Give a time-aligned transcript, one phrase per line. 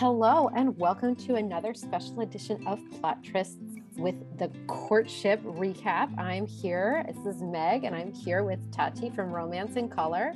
[0.00, 6.18] Hello, and welcome to another special edition of Plot Trysts with the courtship recap.
[6.18, 7.04] I'm here.
[7.06, 10.32] This is Meg, and I'm here with Tati from Romance in Color.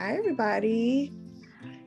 [0.00, 1.12] Hi, everybody.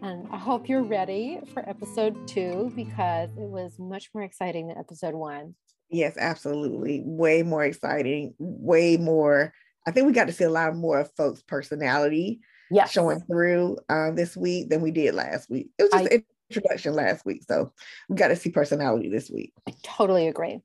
[0.04, 4.78] And I hope you're ready for episode two because it was much more exciting than
[4.78, 5.56] episode one.
[5.90, 7.02] Yes, absolutely.
[7.04, 8.36] Way more exciting.
[8.38, 9.52] Way more.
[9.88, 12.92] I think we got to see a lot more of folks' personality yes.
[12.92, 15.72] showing through uh, this week than we did last week.
[15.80, 17.44] It was just I, introduction last week.
[17.48, 17.74] So
[18.10, 19.54] we got to see personality this week.
[19.68, 20.62] I totally agree.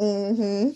[0.00, 0.70] Mm-hmm.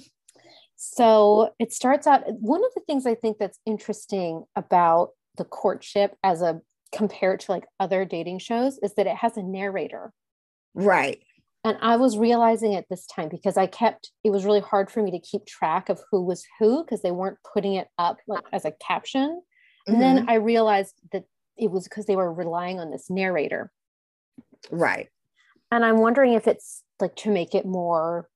[0.77, 2.23] So it starts out.
[2.41, 6.61] One of the things I think that's interesting about the courtship as a
[6.93, 10.13] compared to like other dating shows is that it has a narrator.
[10.75, 11.21] Right.
[11.65, 15.03] And I was realizing it this time because I kept it was really hard for
[15.03, 18.45] me to keep track of who was who because they weren't putting it up like
[18.53, 19.43] as a caption.
[19.87, 20.01] And mm-hmm.
[20.01, 21.25] then I realized that
[21.57, 23.71] it was because they were relying on this narrator.
[24.71, 25.09] Right.
[25.71, 28.29] And I'm wondering if it's like to make it more,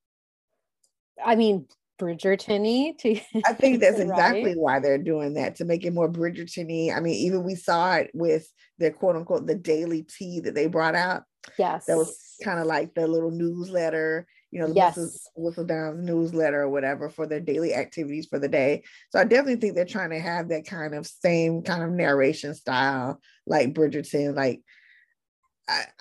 [1.25, 1.67] I mean,
[2.03, 4.09] Bridgerton to I think that's right?
[4.09, 7.95] exactly why they're doing that to make it more Bridgerton I mean, even we saw
[7.95, 11.23] it with their quote unquote the daily tea that they brought out.
[11.59, 11.87] Yes.
[11.87, 14.97] That was kind of like the little newsletter, you know, yes.
[15.37, 18.83] Whistle Whistledown's newsletter or whatever for their daily activities for the day.
[19.11, 22.55] So I definitely think they're trying to have that kind of same kind of narration
[22.55, 24.63] style like Bridgerton, like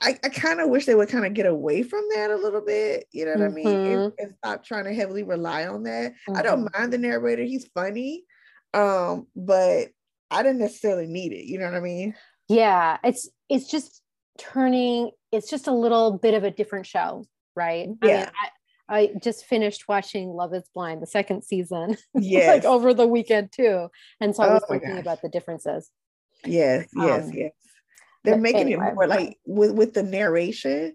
[0.02, 2.62] I, I, kind of wish they would kind of get away from that a little
[2.62, 3.68] bit, you know what mm-hmm.
[3.68, 3.92] I mean?
[3.92, 4.24] And, mm-hmm.
[4.26, 6.14] and, stop trying to heavily rely on that.
[6.14, 6.38] Mm-hmm.
[6.38, 6.80] I don't mm-hmm.
[6.82, 8.24] mind the narrator, he's funny.
[8.74, 9.90] Um, but
[10.30, 12.16] I didn't necessarily need it, you know what I mean?
[12.48, 14.02] Yeah, it's it's just
[14.38, 17.90] turning, it's just a little bit of a different show, right?
[18.04, 18.10] Yeah.
[18.10, 18.30] I, mean,
[18.90, 22.48] I, I just finished watching Love is Blind, the second season, yes.
[22.48, 23.90] like over the weekend too.
[24.20, 25.90] And so I was oh thinking about the differences.
[26.46, 27.52] Yes, yes, um, yes
[28.24, 30.94] they're making it more like with with the narration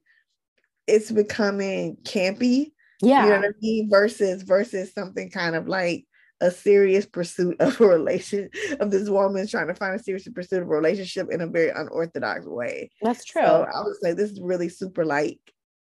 [0.87, 3.91] it's becoming campy yeah you know what i mean?
[3.91, 6.05] Versus versus something kind of like
[6.41, 8.51] a serious pursuit of a relation
[8.81, 11.71] of this woman trying to find a serious pursuit of a relationship in a very
[11.71, 12.91] unorthodox way.
[13.01, 13.43] That's true.
[13.43, 15.41] So i would say this is really super like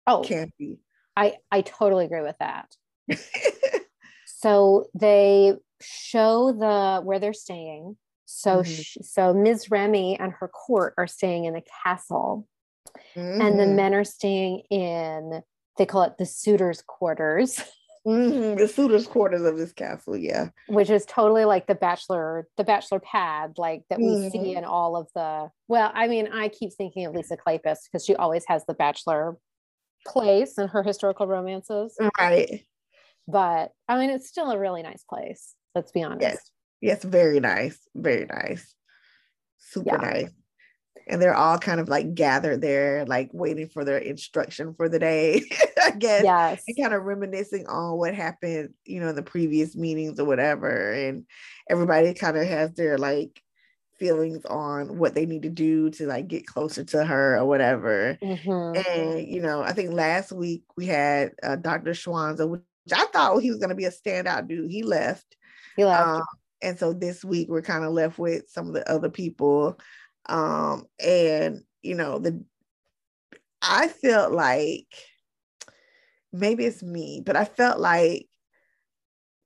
[0.07, 0.79] oh campy.
[1.17, 2.75] I i totally agree with that.
[4.43, 7.97] So they show the where they're staying
[8.33, 8.73] so, mm-hmm.
[8.73, 9.71] she, so Ms.
[9.71, 12.49] Remy and her court are staying in the castle,
[13.15, 13.41] mm-hmm.
[13.41, 13.77] and the mm-hmm.
[13.77, 15.43] men are staying in.
[15.79, 17.63] They call it the suitors' quarters.
[18.05, 18.57] Mm-hmm.
[18.57, 22.99] The suitors' quarters of this castle, yeah, which is totally like the bachelor, the bachelor
[22.99, 24.59] pad, like that we see mm-hmm.
[24.59, 25.49] in all of the.
[25.69, 29.37] Well, I mean, I keep thinking of Lisa Kleypas because she always has the bachelor
[30.05, 32.67] place in her historical romances, right?
[33.29, 35.55] But I mean, it's still a really nice place.
[35.77, 36.23] Let's be honest.
[36.23, 36.51] Yes.
[36.83, 37.79] Yes, very nice.
[37.95, 38.75] Very nice.
[39.59, 40.11] Super yeah.
[40.11, 40.31] nice.
[41.09, 44.99] And they're all kind of like gathered there, like waiting for their instruction for the
[44.99, 45.43] day,
[45.83, 46.25] I guess.
[46.25, 46.63] Yes.
[46.67, 50.93] And kind of reminiscing on what happened, you know, in the previous meetings or whatever.
[50.93, 51.25] And
[51.71, 53.41] everybody kind of has their like
[53.99, 58.19] feelings on what they need to do to like get closer to her or whatever.
[58.21, 58.91] Mm-hmm.
[58.91, 61.93] And you know, I think last week we had uh, Dr.
[61.93, 62.63] Schwanza, which
[62.93, 64.71] I thought he was going to be a standout dude.
[64.71, 65.37] He left.
[65.77, 66.09] He left.
[66.09, 66.23] Um,
[66.63, 69.79] and so this week we're kind of left with some of the other people
[70.27, 72.43] um and you know the
[73.61, 74.87] i felt like
[76.33, 78.27] maybe it's me but i felt like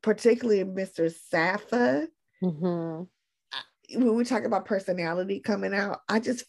[0.03, 2.07] particularly mr safa
[2.43, 3.03] mm-hmm.
[4.01, 6.45] when we talk about personality coming out i just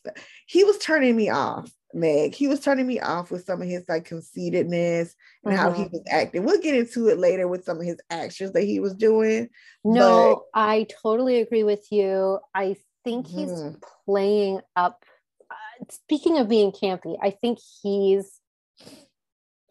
[0.46, 2.36] he was turning me off Meg.
[2.36, 5.94] He was turning me off with some of his like conceitedness and how he mm-hmm.
[5.94, 6.44] was acting.
[6.44, 9.50] We'll get into it later with some of his actions that he was doing.
[9.84, 10.60] No, but...
[10.60, 12.40] I totally agree with you.
[12.54, 13.82] I think he's mm.
[14.06, 15.04] playing up.
[15.50, 18.40] Uh, speaking of being campy, I think he's.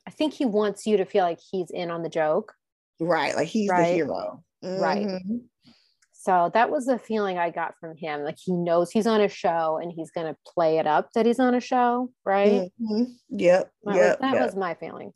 [0.06, 2.54] I think he wants you to feel like he's in on the joke.
[3.00, 3.88] Right, like he's right?
[3.88, 4.42] the hero.
[4.64, 4.82] Mm-hmm.
[4.82, 5.22] Right.
[6.26, 8.24] So that was the feeling I got from him.
[8.24, 11.24] Like he knows he's on a show and he's going to play it up that
[11.24, 12.72] he's on a show, right?
[12.82, 13.04] Mm-hmm.
[13.30, 13.70] Yep.
[13.84, 14.44] That, yep, was, that yep.
[14.44, 15.12] was my feeling.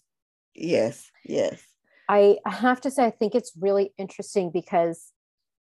[0.54, 1.10] Yes.
[1.24, 1.60] Yes.
[2.08, 5.10] I have to say, I think it's really interesting because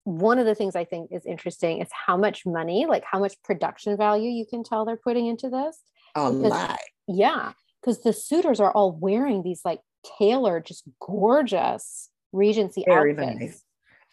[0.02, 3.40] one of the things I think is interesting is how much money, like how much
[3.44, 5.78] production value you can tell they're putting into this.
[6.16, 6.78] A because, lot.
[7.06, 7.52] Yeah.
[7.80, 9.78] Because the suitors are all wearing these like
[10.18, 13.40] tailored, just gorgeous Regency Very outfits.
[13.40, 13.62] Nice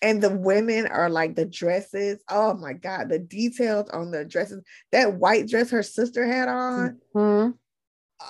[0.03, 2.21] and the women are like the dresses.
[2.29, 4.61] Oh my God, the details on the dresses.
[4.91, 6.99] That white dress her sister had on.
[7.15, 7.51] Mm-hmm.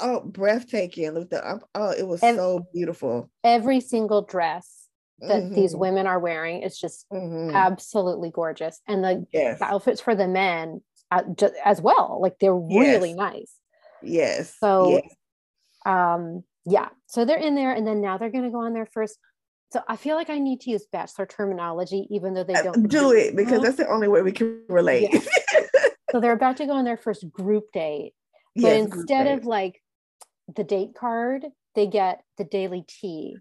[0.01, 1.11] Oh, breathtaking.
[1.11, 3.29] Look the oh, it was every, so beautiful.
[3.43, 4.87] Every single dress
[5.19, 5.55] that mm-hmm.
[5.55, 7.55] these women are wearing is just mm-hmm.
[7.55, 8.79] absolutely gorgeous.
[8.87, 9.59] And the, yes.
[9.59, 10.81] the, outfits for the men
[11.11, 11.23] uh,
[11.65, 12.19] as well.
[12.21, 13.17] Like they're really yes.
[13.17, 13.53] nice.
[14.03, 14.55] Yes.
[14.59, 15.15] So, yes.
[15.85, 16.89] um, yeah.
[17.07, 19.17] So they're in there, and then now they're going to go on their first.
[19.73, 22.87] So I feel like I need to use bachelor terminology, even though they Uh, don't
[22.89, 25.11] do it because that's the only way we can relate.
[25.11, 25.19] Yeah.
[26.11, 28.13] So they're about to go on their first group date,
[28.55, 29.39] but Yes, instead date.
[29.39, 29.81] of like
[30.55, 33.35] the date card, they get the daily tea,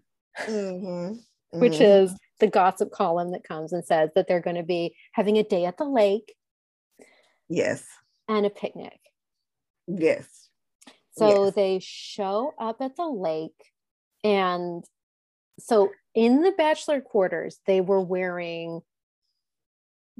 [0.49, 1.19] Mhm,
[1.59, 1.81] which mhm.
[1.81, 5.43] is the gossip column that comes and says that they're going to be having a
[5.43, 6.33] day at the lake
[7.47, 7.85] yes,
[8.27, 8.99] and a picnic.
[9.85, 10.49] yes,
[11.11, 11.53] So Yes.
[11.53, 13.71] they show up at the lake,
[14.23, 14.83] and
[15.63, 18.81] so in the bachelor quarters, they were wearing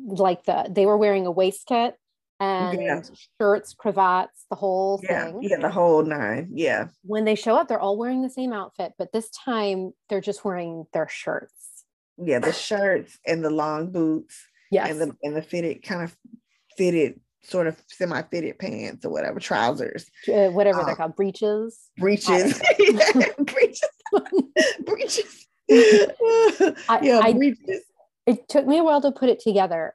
[0.06, 1.94] like the they were wearing a waistcoat
[2.40, 3.02] and Yeah.
[3.40, 5.44] shirts, cravats, the whole yeah, thing.
[5.44, 6.50] yeah, the whole nine.
[6.54, 10.20] Yeah, When they show up, they're all wearing the same outfit, but this time they're
[10.22, 11.84] just wearing their shirts.
[12.18, 14.90] yeah, the shirts and the long boots Yes.
[14.92, 16.16] and the and the fitted kind of
[16.78, 21.90] fitted sort of semi-fitted pants or whatever trousers uh, whatever they're Um, called, breeches.
[21.98, 22.62] breeches
[23.38, 23.90] breeches
[24.86, 25.48] breeches
[26.90, 27.84] I- yeah I- breeches
[28.26, 29.94] it took me a while to put it together.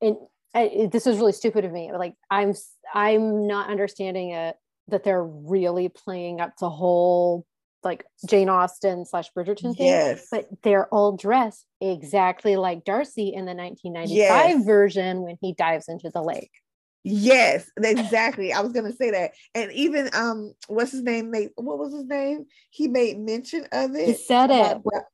[0.00, 0.16] And
[0.54, 2.52] I, this is really stupid of me like i'm
[2.94, 4.54] I'm not understanding it
[4.88, 7.46] that they're really playing up to whole
[7.82, 10.28] like jane austen slash bridgerton thing yes.
[10.30, 14.64] but they're all dressed exactly like darcy in the 1995 Yes.
[14.64, 16.50] version when he dives into the lake
[17.04, 18.52] Yes, exactly.
[18.52, 21.30] I was gonna say that, and even um, what's his name?
[21.30, 22.46] Made what was his name?
[22.70, 24.06] He made mention of it.
[24.06, 25.04] he said it about-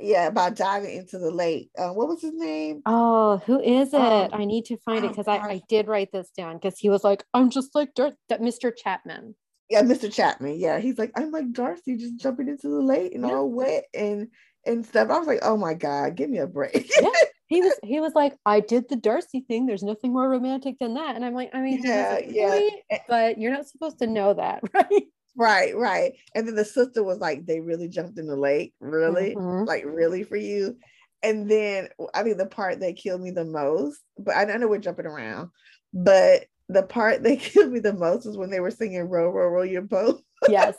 [0.00, 1.70] yeah, about diving into the lake.
[1.78, 2.82] Uh, what was his name?
[2.84, 5.36] oh who is it Um, i need to find it oh, because I.
[5.36, 8.72] I did write this down because he was like i'm just like Dar- that mr
[8.76, 9.36] chapman
[9.70, 10.12] Yeah, Mr.
[10.12, 10.58] Chapman.
[10.58, 13.36] Yeah, he's like, I'm like Darcy, just jumping into the lake and Yeah.
[13.36, 14.28] all wet and
[14.66, 15.08] and stuff.
[15.10, 16.90] I was like, oh my god, give me a break.
[17.00, 17.08] yeah
[17.52, 20.94] he was he was like i did the darcy thing there's nothing more romantic than
[20.94, 22.68] that and i'm like i mean Yeah, yeah.
[23.08, 25.02] but you're not supposed to know that right
[25.34, 26.12] right, right.
[26.34, 29.66] And then the sister was like, they really jumped in the lake, really, Mhm.
[29.66, 30.76] like really for you.
[31.22, 34.68] And then I think the part that killed me the most, but I, I know
[34.68, 35.48] we're jumping around,
[35.94, 39.48] but the part that killed me the most was when they were singing "Row, row,
[39.48, 40.74] row your boat." yes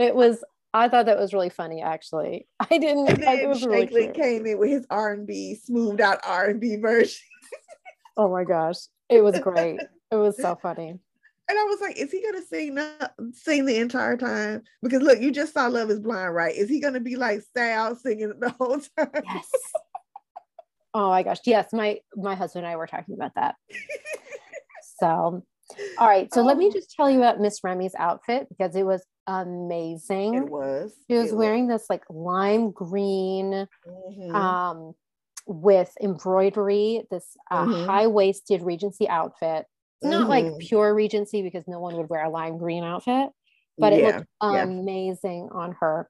[0.00, 0.42] it was
[0.74, 4.44] i thought that was really funny actually i didn't And I, it was really came
[4.46, 7.22] in with his R and B, smoothed out R and B version.
[8.18, 8.76] oh my gosh
[9.08, 9.80] it was great
[10.10, 10.90] it was so funny
[11.48, 14.62] And I was like, is he gonna sing the, sing the entire time?
[14.82, 16.54] Because look, you just saw Love is Blind, right?
[16.54, 19.10] Is he gonna be like Sal singing the whole time?
[19.24, 19.50] yes
[20.94, 23.56] oh my gosh yes my my husband and i were talking about that
[25.00, 25.44] so
[25.98, 26.70] all right so let me Oh.
[26.72, 30.94] just tell you about miss remy's outfit because it was amazing It was.
[31.08, 34.34] She was It wearing this like lime green Mhm.
[34.34, 34.94] um,
[35.46, 37.86] with embroidery, this uh, Mhm.
[37.86, 39.66] high waisted Regency outfit.
[40.02, 40.58] Not like Mhm.
[40.60, 43.30] pure Regency because no one would wear a lime green outfit,
[43.78, 44.64] but it yeah, looked yeah.
[44.64, 46.08] amazing on her.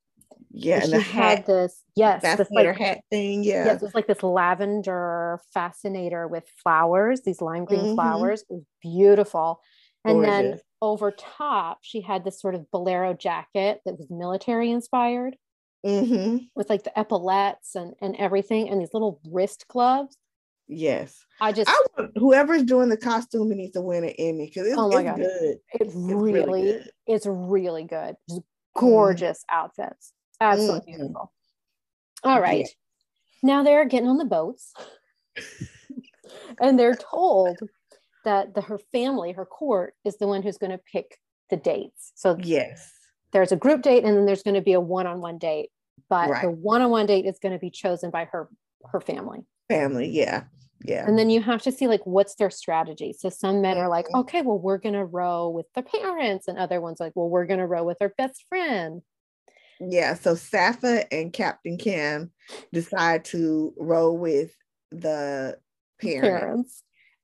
[0.55, 3.43] Yeah, and she the had this, yes, this fascinator like, hat thing.
[3.45, 7.95] Yeah, yes, it was like this lavender fascinator with flowers, these lime green Mhm.
[7.95, 8.43] flowers.
[8.43, 9.61] It was beautiful.
[10.05, 15.37] And then over top, she had this sort of bolero jacket that was military inspired.
[15.85, 20.17] hmm with like the epaulets and and everything and these little wrist gloves.
[20.67, 24.67] Yes, I just I want whoever's doing the costume needs to win an Emmy because
[24.67, 25.17] it's, Oh my it's God.
[25.19, 25.59] good.
[25.75, 26.91] it really really, good.
[27.07, 28.17] it's really good.
[28.31, 28.41] Just
[28.75, 30.13] gorgeous outfits.
[30.45, 30.97] Absolutely Mhm.
[30.99, 31.33] beautiful.
[32.23, 32.69] All right.
[33.43, 34.73] Now they're getting on the boats
[36.61, 37.61] and they're told
[38.25, 41.19] that the her family, her court is the one who's going to pick
[41.51, 42.13] the dates.
[42.15, 42.91] So Yes,
[43.33, 45.71] there's a group date and then there's going to be a one-on-one date,
[46.09, 46.43] but Right.
[46.43, 48.49] the one-on-one date is going to be chosen by her
[48.87, 49.47] her family.
[49.69, 50.09] family.
[50.11, 50.45] Yeah,
[50.85, 51.07] yeah.
[51.09, 53.15] And then you have to see like what's their strategy.
[53.15, 54.21] So some men are like, Mhm.
[54.21, 57.67] okay, well, we're gonna row with the parents, and other ones like, well, we're gonna
[57.67, 59.03] row with our best friend.
[59.81, 62.31] Yeah, so Safa and Captain Kim
[62.73, 64.55] decide to row with
[64.91, 65.59] the
[66.01, 66.23] parent.
[66.41, 66.83] Parents.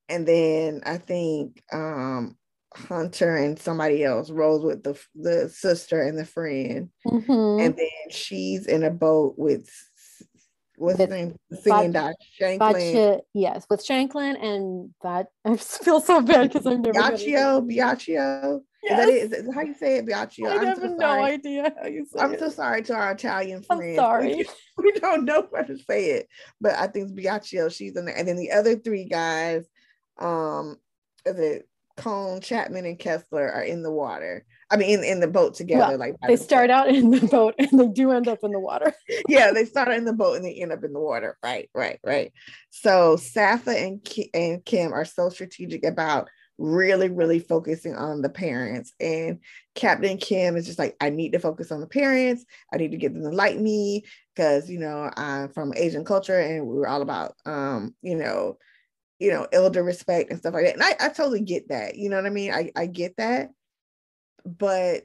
[0.09, 2.37] And then I think um
[2.75, 6.91] Hunter and somebody else rows with the the sister and the friend.
[7.07, 7.65] Mhm.
[7.65, 9.69] And then she's in a boat with
[10.77, 11.37] what's his With name?
[11.63, 13.21] Singing Doc Shanklin.
[13.35, 18.91] Yes, with Shanklin and that I feel so bad because I'm never gonna- Biagio, Biagio.
[18.93, 19.33] Is that it?
[19.41, 20.47] Is that how you say it, Biagio?
[20.49, 21.23] I I'm have so no sorry.
[21.23, 22.41] idea how you say I'm it.
[22.41, 23.83] so sorry to our Italian friends.
[23.83, 24.47] I'm sorry.
[24.79, 27.71] We don't know how to say it, but I think it's Biagio.
[27.71, 28.17] She's in there.
[28.17, 29.67] And then the other three guys,
[30.19, 30.77] um,
[31.27, 31.69] is it
[31.99, 34.47] Cone, Chapman, and Kessler are in the water.
[34.71, 35.81] I mean, in, in the boat together.
[35.89, 36.89] Well, like They start themselves.
[36.89, 38.95] out in the boat and they do end up in the water.
[39.29, 41.37] yeah, they start in the boat and they end up in the water.
[41.43, 42.33] Right, right, right.
[42.71, 46.29] So Safa and Ki- and Kim are so strategic about
[46.61, 48.93] really, really focusing on the parents.
[49.01, 49.41] And
[49.75, 52.45] Captain Kim is just like, I need to focus on the parents.
[52.73, 54.05] I need to get them to like me
[54.37, 58.59] because, you know, I'm from Asian culture and we were all about, um, you know,
[59.19, 60.75] you know, elder respect and stuff like that.
[60.75, 61.97] And I, I totally get that.
[61.97, 62.53] You know what I mean?
[62.53, 63.51] I, I get that.
[64.45, 65.05] But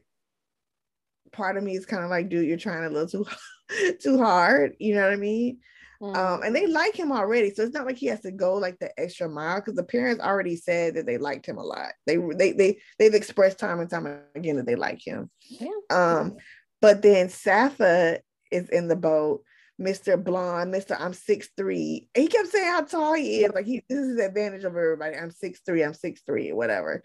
[1.31, 3.25] part of me is kind of like, dude, you're trying a little too
[4.01, 4.75] too hard.
[4.79, 5.59] You know what I mean?
[6.01, 6.15] Mm-hmm.
[6.15, 8.77] Um, and they like him already, so it's not like he has to go like
[8.79, 11.93] the extra mile because the parents already said that they liked him a lot.
[12.05, 15.29] They they they they've expressed time and time again that they like him.
[15.41, 15.69] Yeah.
[15.89, 16.37] Um,
[16.81, 18.19] but then Safa
[18.51, 19.43] is in the boat.
[19.79, 20.21] Mr.
[20.21, 20.95] Blonde, Mr.
[20.97, 22.07] I'm six three.
[22.15, 23.51] He kept saying how tall he is.
[23.53, 25.17] Like he this is the advantage of everybody.
[25.17, 27.03] I'm six three, I'm six three, whatever.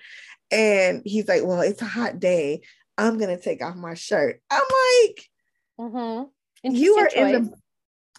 [0.53, 2.61] And he's like, Well, it's a hot day.
[2.97, 4.41] I'm gonna take off my shirt.
[4.51, 5.25] I'm like,
[5.81, 6.71] mm-hmm.
[6.71, 7.17] you are choice.
[7.17, 7.55] in the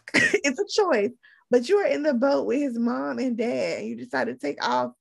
[0.14, 1.12] it's a choice,
[1.50, 4.36] but you are in the boat with his mom and dad, and you decide to
[4.36, 4.92] take off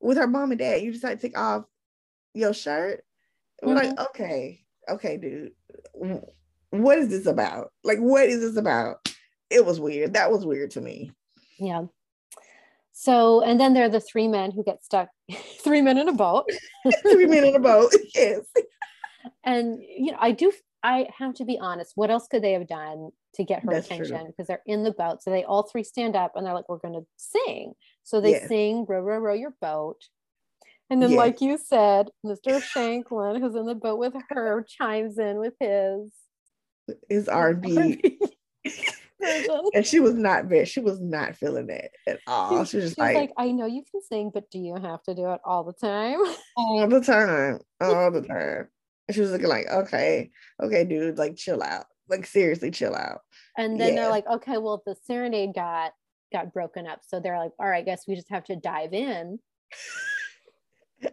[0.00, 0.82] with her mom and dad.
[0.82, 1.64] You decide to take off
[2.34, 3.04] your shirt.
[3.62, 3.88] We're mm-hmm.
[3.88, 5.52] like, okay, okay, dude,
[6.70, 7.72] what is this about?
[7.84, 9.08] Like, what is this about?
[9.50, 10.14] It was weird.
[10.14, 11.12] That was weird to me.
[11.58, 11.86] Yeah.
[12.92, 15.08] So, and then there are the three men who get stuck,
[15.64, 16.44] three men in a boat.
[17.02, 17.94] three men in a boat.
[18.14, 18.40] Yes.
[19.44, 22.66] And, you know, I do, I have to be honest, what else could they have
[22.66, 25.22] done to get her That's attention because they're in the boat.
[25.22, 27.74] So they all three stand up and they're like, we're going to sing.
[28.02, 28.48] So they yes.
[28.48, 30.02] sing, row, row, row your boat.
[30.88, 31.18] And then, yes.
[31.18, 32.60] like you said, Mr.
[32.60, 36.12] Shanklin, who's in the boat with her, chimes in with his
[37.08, 38.18] his R&B.
[39.74, 42.64] and she was not very, she was not feeling it at all.
[42.64, 45.14] She was just like, like, I know you can sing, but do you have to
[45.14, 46.18] do it all the time?
[46.56, 47.60] All the time.
[47.80, 48.68] All the time.
[49.10, 50.30] And she was looking like, okay,
[50.62, 51.86] okay, dude, like chill out.
[52.08, 53.22] Like seriously chill out.
[53.58, 54.02] And then yeah.
[54.02, 55.90] they're like okay well the serenade got
[56.32, 57.00] got broken up.
[57.08, 59.40] So they're like all right I guess we just have to dive in.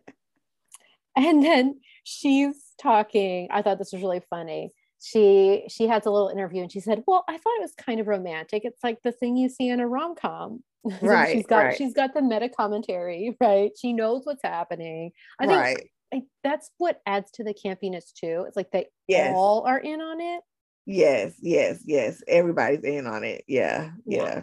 [1.17, 3.47] And then she's talking.
[3.49, 4.71] I thought this was really funny.
[5.01, 7.99] She she has a little interview and she said well i thought it was kind
[7.99, 8.61] of romantic.
[8.65, 10.63] It's like the thing you see in a rom-com.
[11.01, 11.75] Right she's got right.
[11.75, 13.71] she's got the meta commentary right?
[13.81, 15.11] She knows what's happening.
[15.39, 15.89] I think right.
[16.13, 19.33] I, that's what adds to the campiness too it's like they yes.
[19.35, 20.41] all are in on it
[20.87, 22.23] Yes, yes, yes.
[22.29, 23.43] Everybody's in on it.
[23.45, 24.23] Yeah, yeah.
[24.23, 24.41] yeah.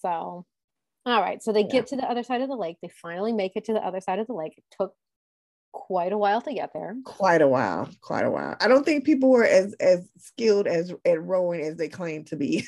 [0.00, 0.46] So,
[1.04, 1.42] all right.
[1.42, 1.72] So they yeah.
[1.72, 2.76] get to the other side of the lake.
[2.80, 4.54] They finally make it to the other side of the lake.
[4.56, 4.94] It took
[5.72, 6.94] quite a while to get there.
[7.04, 7.90] Quite a while.
[8.00, 8.56] Quite a while.
[8.60, 12.36] I don't think people were as as skilled as at rowing as they claim to
[12.36, 12.64] be.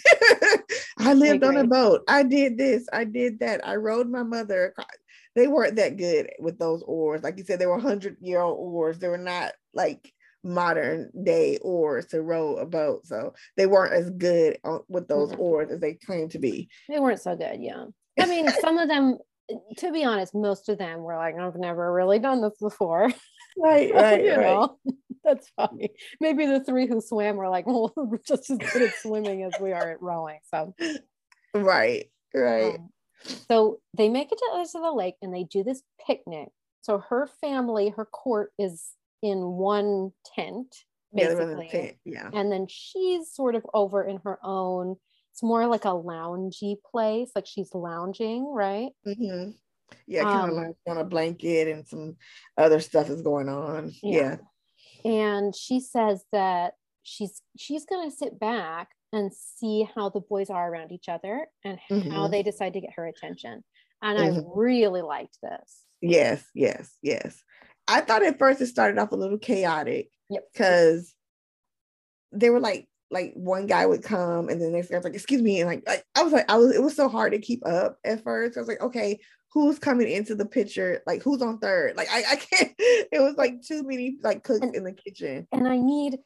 [0.98, 2.02] I lived I on a boat.
[2.08, 2.88] I did this.
[2.92, 3.64] I did that.
[3.64, 4.74] I rowed my mother.
[5.34, 7.22] They weren't that good with those oars.
[7.22, 8.98] Like you said, they were hundred year old oars.
[8.98, 10.12] They were not like
[10.44, 13.06] modern day oars to row a boat.
[13.06, 15.40] So they weren't as good with those mm-hmm.
[15.40, 16.68] oars as they claimed to be.
[16.88, 17.86] They weren't so good, yeah.
[18.20, 19.18] I mean, some of them,
[19.78, 23.10] to be honest, most of them were like, I've never really done this before.
[23.56, 24.40] Right, right, you right.
[24.40, 24.78] Know?
[25.22, 25.90] That's funny.
[26.20, 29.52] Maybe the three who swam were like, well, we're just as good at swimming as
[29.60, 30.40] we are at rowing.
[30.52, 30.74] So,
[31.54, 32.74] right, right.
[32.74, 32.90] Um,
[33.48, 35.82] so they make it to the other side of the lake and they do this
[36.06, 36.48] picnic.
[36.82, 38.90] So her family, her court is
[39.22, 44.96] in one tent basically yeah, yeah and then she's sort of over in her own
[45.32, 49.50] it's more like a loungy place like she's lounging right mm-hmm.
[50.06, 52.16] yeah kind of um, like on a blanket and some
[52.58, 54.36] other stuff is going on yeah.
[55.04, 60.20] yeah and she says that she's she's going to sit back and see how the
[60.20, 62.10] boys are around each other and mm-hmm.
[62.10, 63.64] how they decide to get her attention
[64.02, 64.38] and mm-hmm.
[64.38, 67.42] i really liked this yes yes yes
[67.86, 71.14] I thought at first it started off a little chaotic because
[72.32, 72.40] yep.
[72.40, 75.14] they were like like one guy would come and then the next guy was like,
[75.14, 75.60] excuse me.
[75.60, 77.98] And like, like I was like, I was it was so hard to keep up
[78.04, 78.56] at first.
[78.56, 79.20] I was like, okay,
[79.52, 81.02] who's coming into the picture?
[81.06, 81.96] Like who's on third?
[81.96, 85.46] Like I, I can't, it was like too many like cooks and, in the kitchen.
[85.52, 86.18] And I need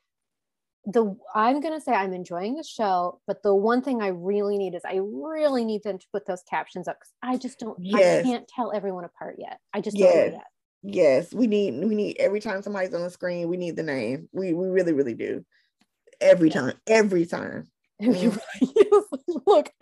[0.90, 4.74] the I'm gonna say I'm enjoying the show, but the one thing I really need
[4.74, 8.20] is I really need them to put those captions up because I just don't yes.
[8.20, 9.58] I can't tell everyone apart yet.
[9.74, 10.14] I just yes.
[10.14, 10.46] don't yet.
[10.82, 14.30] Yes, we need we need every time somebody's on the screen, we need the name.
[14.32, 15.44] We we really really do.
[16.20, 17.68] Every time, every time.
[18.00, 18.38] Mm.
[19.46, 19.72] Look,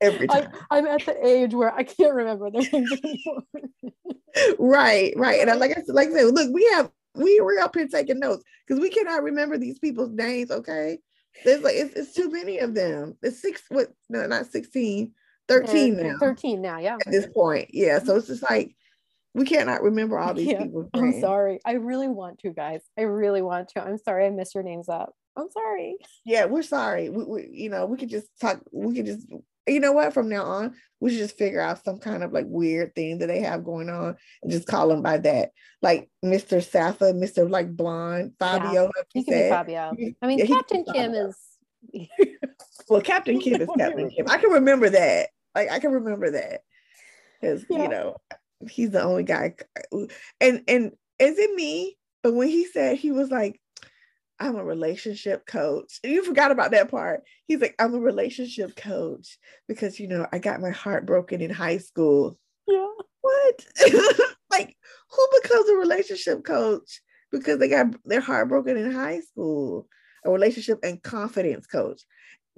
[0.00, 0.52] every time.
[0.70, 3.42] I, am at the age where I can't remember their names anymore.
[4.60, 5.40] right, right.
[5.40, 6.88] And I like I said, like I said, look, we have
[7.18, 10.50] we were up here taking notes because we cannot remember these people's names.
[10.50, 10.98] Okay,
[11.44, 13.16] there's like it's, it's too many of them.
[13.22, 13.62] It's six.
[13.68, 13.88] What?
[14.08, 15.12] No, not sixteen.
[15.48, 16.18] 13 now.
[16.20, 16.96] 13 now, yeah.
[16.96, 17.98] At this point, yeah.
[18.00, 18.76] So it's just like
[19.34, 20.88] We cannot remember all these people.
[20.94, 21.60] I'm sorry.
[21.64, 22.80] I really want to, guys.
[22.98, 23.82] I really want to.
[23.82, 25.12] I'm sorry I messed your names up.
[25.36, 25.96] I'm sorry.
[26.24, 27.08] Yeah, we're sorry.
[27.08, 28.60] We, we, you know, we could just talk.
[28.72, 29.26] We could just,
[29.68, 30.12] you know what?
[30.12, 33.28] From now on, we should just figure out some kind of like weird thing that
[33.28, 35.50] they have going on and just call them by that.
[35.80, 36.62] Like Mr.
[36.62, 37.48] Safa, Mr.
[37.48, 38.90] like blonde, Fabio.
[38.96, 39.02] Yeah.
[39.14, 39.92] He can be Fabio.
[40.22, 41.28] I mean, yeah, Captain Kim Fabio.
[41.28, 42.08] is.
[42.88, 44.26] well, Captain Kim is Captain Kim.
[44.28, 45.28] I can remember that.
[45.54, 46.62] Like I can remember that
[47.40, 47.82] because yeah.
[47.82, 48.16] you know
[48.68, 49.54] he's the only guy.
[49.92, 50.06] Uh,
[50.40, 51.96] and and is it me?
[52.22, 53.60] But when he said he was like,
[54.40, 55.98] I'm a relationship coach.
[56.04, 57.22] And you forgot about that part.
[57.46, 61.50] He's like, I'm a relationship coach because you know I got my heart broken in
[61.50, 62.38] high school.
[62.66, 62.86] Yeah.
[63.20, 63.66] What?
[64.50, 64.76] like
[65.10, 67.00] who becomes a relationship coach
[67.30, 69.88] because they got their heart broken in high school?
[70.24, 72.02] A relationship and confidence coach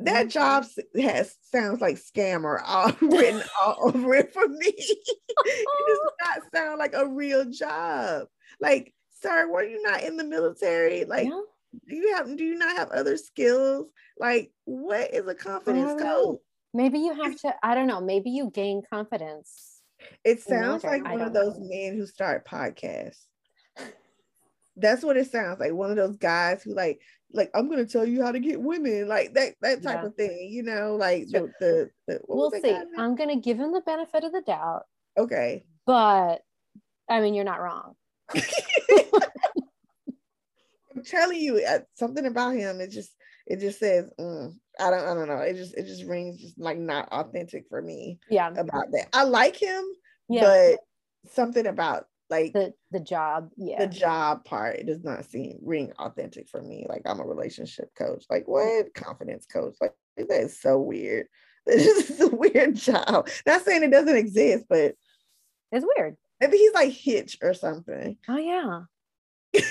[0.05, 0.29] that mm-hmm.
[0.29, 0.67] job
[1.03, 4.67] has sounds like scammer all written all over it for me.
[4.77, 8.27] it does not sound like a real job.
[8.61, 11.05] Like, sir, were you not in the military?
[11.05, 11.41] Like, yeah.
[11.89, 13.89] do you have do you not have other skills?
[14.19, 16.39] Like, what is a confidence code?
[16.73, 19.81] Maybe you have to, I don't know, maybe you gain confidence.
[20.25, 21.69] It sounds like one of those know.
[21.69, 23.25] men who start podcasts.
[24.77, 25.73] That's what it sounds like.
[25.73, 27.01] One of those guys who like
[27.33, 30.07] like I'm gonna tell you how to get women, like that that type yeah.
[30.07, 32.77] of thing, you know, like the the, the we'll see.
[32.99, 34.83] I'm gonna give him the benefit of the doubt.
[35.17, 35.65] Okay.
[35.87, 36.43] But
[37.09, 37.95] I mean, you're not wrong.
[38.35, 38.43] I'm
[41.05, 42.81] telling you, uh, something about him.
[42.81, 43.15] It just
[43.47, 45.39] it just says mm, I don't I don't know.
[45.39, 48.19] It just it just rings just like not authentic for me.
[48.29, 48.51] Yeah.
[48.51, 49.85] About that, I like him,
[50.29, 50.43] yeah.
[50.43, 50.81] but
[51.33, 53.79] something about like the the job yeah.
[53.79, 56.87] the job part it does not seem ring authentic for me.
[56.89, 58.25] Like i'm a relationship coach.
[58.31, 58.95] Like what?
[58.95, 59.77] Confidence coach.
[59.81, 61.27] Like that is so weird.
[61.67, 63.29] This is a weird job.
[63.47, 64.95] Not saying it doesn't exist but
[65.73, 66.17] it's weird.
[66.41, 68.17] Maybe he's like hitch or something.
[68.29, 68.83] Oh yeah.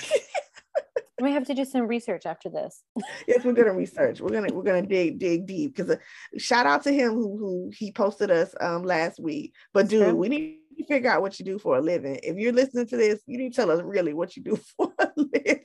[1.21, 2.83] We have to do some research after this.
[3.27, 4.21] yes, we're gonna research.
[4.21, 5.97] We're gonna we're gonna dig dig deep because uh,
[6.37, 9.53] shout out to him who who he posted us um last week.
[9.73, 12.19] But dude, we need to figure out what you do for a living.
[12.23, 14.91] If you're listening to this, you need to tell us really what you do for
[14.99, 15.63] a living.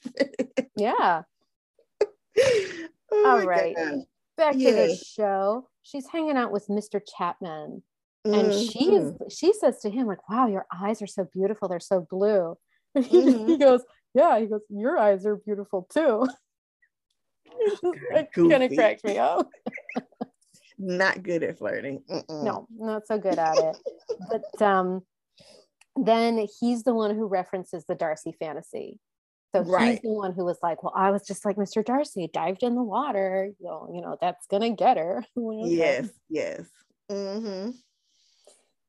[0.77, 1.23] Yeah.
[2.39, 3.77] oh All right.
[3.77, 4.01] God.
[4.37, 5.69] Back to the show.
[5.83, 7.01] She's hanging out with Mr.
[7.17, 7.83] Chapman.
[8.25, 9.19] And mm-hmm.
[9.29, 11.69] she's she says to him, like, wow, your eyes are so beautiful.
[11.69, 12.57] They're so blue.
[12.97, 13.49] And he, mm-hmm.
[13.49, 13.83] he goes,
[14.15, 14.39] yeah.
[14.39, 16.29] He goes, your eyes are beautiful too.
[17.59, 19.51] it kind of cracked me up.
[20.79, 22.05] not good at flirting.
[22.09, 22.45] Mm-mm.
[22.45, 23.77] No, not so good at it.
[24.31, 25.03] but um,
[25.97, 28.99] then he's the one who references the Darcy fantasy.
[29.55, 29.93] So right.
[29.93, 31.85] he's the one who was like, "Well, I was just like Mr.
[31.85, 33.53] Darcy, dived in the water.
[33.63, 36.63] So, you know, that's gonna get her." yes, yes.
[37.11, 37.71] Mm-hmm.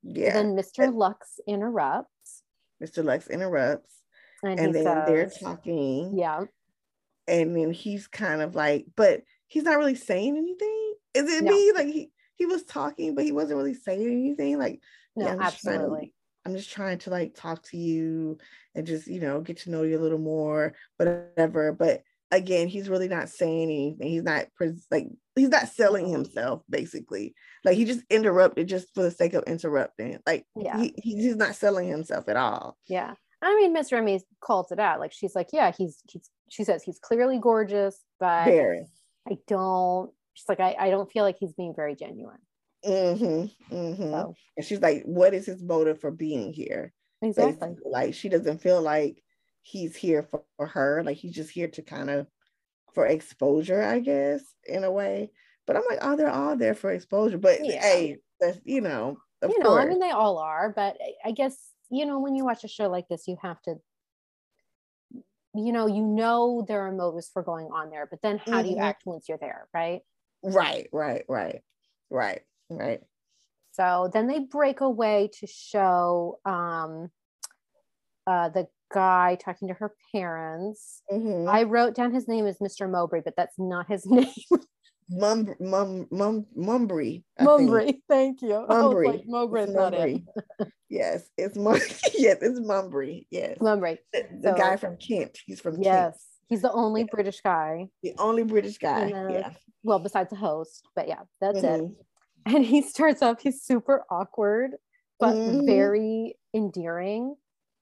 [0.02, 0.34] Yeah.
[0.34, 0.92] then Mr.
[0.94, 2.44] Lux interrupts.
[2.84, 3.04] Mr.
[3.04, 3.94] Lux interrupts,
[4.44, 6.18] and, and then says, they're talking.
[6.18, 6.46] Yeah.
[7.28, 10.94] And then he's kind of like, but he's not really saying anything.
[11.14, 11.52] Is it no.
[11.52, 11.72] me?
[11.76, 14.58] Like he he was talking, but he wasn't really saying anything.
[14.58, 14.82] Like,
[15.16, 16.15] no, yeah, absolutely.
[16.46, 18.38] I'm just trying to like talk to you
[18.76, 21.72] and just, you know, get to know you a little more, whatever.
[21.74, 24.08] But again, he's really not saying anything.
[24.08, 24.48] He's not
[24.92, 27.34] like he's not selling himself basically.
[27.64, 30.20] Like he just interrupted just for the sake of interrupting.
[30.26, 30.80] Like yeah.
[30.80, 32.78] he, he's not selling himself at all.
[32.88, 33.14] Yeah.
[33.42, 35.00] I mean, Miss Remy calls it out.
[35.00, 38.86] Like she's like, yeah, he's he's she says he's clearly gorgeous, but Very.
[39.28, 42.38] I don't she's like, I, I don't feel like he's being very genuine.
[42.86, 44.12] Mm-hmm, mm-hmm.
[44.12, 44.36] So.
[44.58, 46.94] And she's like, what is his motive for being here?
[47.22, 47.54] Exactly.
[47.54, 49.24] Basically, like she doesn't feel like
[49.62, 51.04] he's here for, for her.
[51.04, 52.28] Like he's just here to kind of
[52.94, 55.32] for exposure, I guess, in a way.
[55.66, 57.38] But I'm like, oh, they're all there for exposure.
[57.38, 57.82] But yeah.
[57.82, 60.72] hey, that's you know, you know, I mean, they all are.
[60.76, 61.58] But I guess
[61.90, 63.76] you know, when you watch a show like this, you have to
[65.58, 68.62] you know you know there are motives for going on there but then how mm-hmm.
[68.64, 68.84] do you mm-hmm.
[68.84, 70.02] act once you're there right
[70.46, 71.62] Right, right, right,
[72.10, 73.02] right, right.
[73.74, 77.10] So then they break away to show um,
[78.26, 81.02] uh, the guy talking to her parents.
[81.12, 81.50] Mm-hmm.
[81.50, 82.90] I wrote down his name as Mr.
[82.90, 84.30] Mowbray, but that's not his name.
[85.10, 87.24] Mum, mum, mum, Mumbry.
[87.40, 88.66] Mumbry, thank you.
[88.68, 89.08] Mumbry.
[89.08, 90.22] Like, Mowbray is not it.
[90.90, 91.76] yes, it's Mum.
[92.14, 93.28] yes, it's Mumbry.
[93.30, 94.00] Yes, Mumbry.
[94.14, 95.38] The, the so, guy from Kent.
[95.46, 96.14] He's from yes.
[96.14, 96.16] Kent.
[96.48, 97.08] He's the only yeah.
[97.12, 97.90] British guy.
[98.02, 99.08] The only British guy.
[99.10, 99.52] yeah
[99.86, 101.86] well, besides the host, but yeah, that's mm-hmm.
[101.86, 101.92] it.
[102.46, 104.72] And he starts off, he's super awkward,
[105.20, 105.66] but mm-hmm.
[105.66, 107.36] very endearing.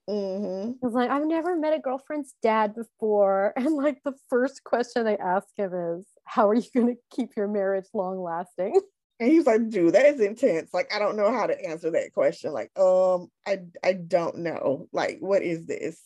[0.08, 0.72] Mm-hmm.
[0.82, 3.52] He's like, I've never met a girlfriend's dad before.
[3.56, 7.36] And like the first question i ask him is, How are you going to keep
[7.36, 8.80] your marriage long lasting?
[9.20, 10.74] And he's like, dude, that is intense.
[10.74, 12.52] Like, I don't know how to answer that question.
[12.52, 14.88] Like, um, I I don't know.
[14.92, 16.00] Like, what is this?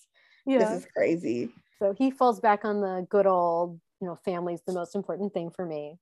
[0.44, 0.59] Yeah.
[0.59, 1.49] This is crazy.
[1.79, 5.51] So he falls back on the good old, you know, family's the most important thing
[5.51, 5.97] for me.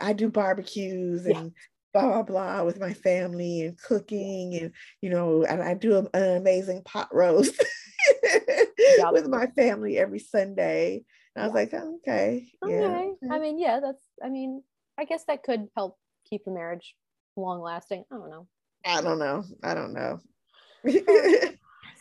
[0.00, 1.52] I do barbecues and.
[1.92, 6.36] Blah blah blah with my family and cooking and you know, and I do an
[6.36, 7.62] amazing pot roast
[9.12, 11.04] with my family every Sunday.
[11.34, 12.48] And I was like, oh, okay.
[12.64, 13.10] Okay.
[13.22, 13.34] Yeah.
[13.34, 14.62] I mean, yeah, that's I mean,
[14.98, 15.96] I guess that could help
[16.28, 16.94] keep a marriage
[17.36, 18.04] long lasting.
[18.10, 18.46] I don't know.
[18.84, 19.44] I don't know.
[19.62, 20.20] I don't know.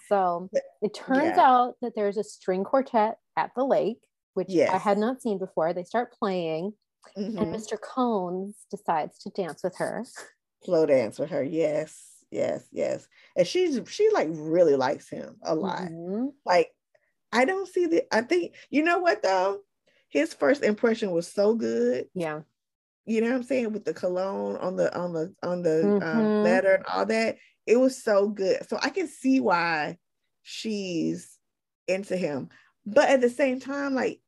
[0.08, 0.50] so
[0.82, 1.42] it turns yeah.
[1.42, 4.00] out that there's a string quartet at the lake,
[4.34, 4.72] which yes.
[4.74, 5.74] I had not seen before.
[5.74, 6.74] They start playing,
[7.16, 7.38] mm-hmm.
[7.38, 7.80] and Mr.
[7.80, 10.06] Cones decides to dance with her.
[10.64, 11.44] Slow dance with her.
[11.44, 13.08] Yes, yes, yes.
[13.36, 15.82] And she's she like really likes him a lot.
[15.82, 16.28] Mm-hmm.
[16.46, 16.72] Like
[17.32, 18.04] I don't see the.
[18.12, 19.60] I think you know what though.
[20.10, 22.06] His first impression was so good.
[22.16, 22.42] Yeah
[23.08, 26.00] you know what I'm saying, with the cologne on the on the on the um,
[26.02, 26.20] mm-hmm.
[26.20, 27.38] um, letter and all that.
[27.66, 28.68] It was so good.
[28.68, 29.98] So I can see why
[30.44, 31.38] she's
[31.88, 32.50] into him.
[32.86, 34.20] But at the same time, like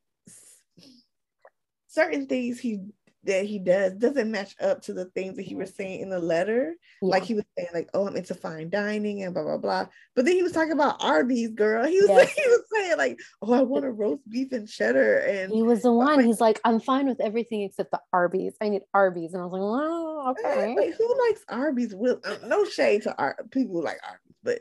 [2.00, 2.80] certain things he
[3.26, 6.20] that he does doesn't match up to the things that he was saying in the
[6.20, 6.74] letter.
[7.02, 7.10] Yeah.
[7.10, 9.88] Like he was saying, like, oh, I'm into fine dining and blah blah blah.
[10.16, 11.86] But then he was talking about Arby's, girl.
[11.86, 12.34] He was yes.
[12.34, 15.18] he was saying like, oh, I want a roast beef and cheddar.
[15.18, 16.18] And he was the one.
[16.18, 18.54] Like, He's like, I'm fine with everything except the Arby's.
[18.62, 20.76] I need Arby's, and I was like, oh, okay.
[20.76, 21.94] Like, who likes Arby's?
[21.94, 24.60] Will uh, no shade to Ar- people who like Arby's, but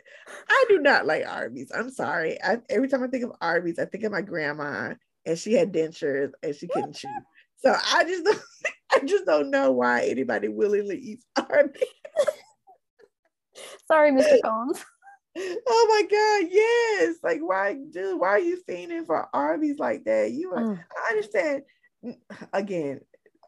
[0.49, 1.71] I do not like Arby's.
[1.75, 2.43] I'm sorry.
[2.43, 4.95] I, every time I think of Arby's, I think of my grandma,
[5.29, 7.09] and she had dentures and she couldn't chew.
[7.59, 8.43] So I just don't,
[8.93, 11.83] I just don't know why anybody willingly eats Arby's.
[13.87, 14.41] Sorry, Mr.
[14.43, 14.85] Combs.
[15.37, 17.17] Oh my God, yes.
[17.23, 20.33] Like, why, dude, why are you fiending for Arby's like that?
[20.33, 20.79] You mm.
[20.79, 21.63] I understand.
[22.53, 23.01] Again,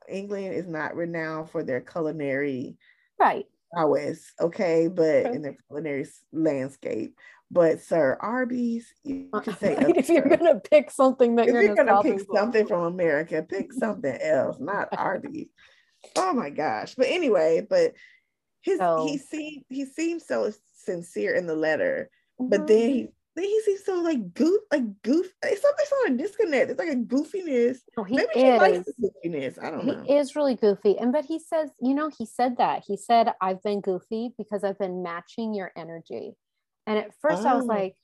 [0.08, 2.76] England is not renowned for their culinary
[3.18, 5.34] right prowess, okay, but okay.
[5.34, 7.14] in their culinary landscape.
[7.50, 11.74] But sir, Arby's, you can say if you're gonna pick something that if you're, you're
[11.74, 15.48] gonna pick something from America, pick something else, not Arby's.
[16.16, 16.94] Oh my gosh.
[16.94, 17.94] But anyway, but
[18.62, 22.10] his so, he seemed he seemed so sincere in the letter,
[22.40, 22.50] mm-hmm.
[22.50, 25.26] but then he then he seems so like goof like goof.
[25.42, 26.70] It's something sort of disconnect.
[26.70, 27.78] It's like a goofiness.
[27.96, 28.42] No, he Maybe is.
[28.42, 29.62] he likes the goofiness.
[29.62, 30.02] I don't he know.
[30.06, 30.98] He is really goofy.
[30.98, 32.84] And but he says, you know, he said that.
[32.86, 36.36] He said, I've been goofy because I've been matching your energy.
[36.90, 37.48] And at first, oh.
[37.48, 37.68] I was oh.
[37.68, 37.94] like,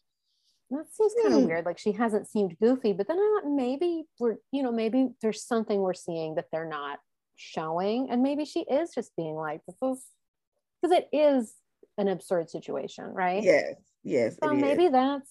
[0.70, 1.46] that seems kind of hmm.
[1.48, 1.66] weird.
[1.66, 5.44] Like she hasn't seemed goofy, but then I thought maybe we're, you know, maybe there's
[5.44, 7.00] something we're seeing that they're not
[7.34, 8.08] showing.
[8.10, 10.04] And maybe she is just being like, this is
[10.80, 11.52] because it is
[11.98, 13.42] an absurd situation, right?
[13.42, 14.36] Yes, yes.
[14.40, 14.92] So maybe is.
[14.92, 15.30] that's,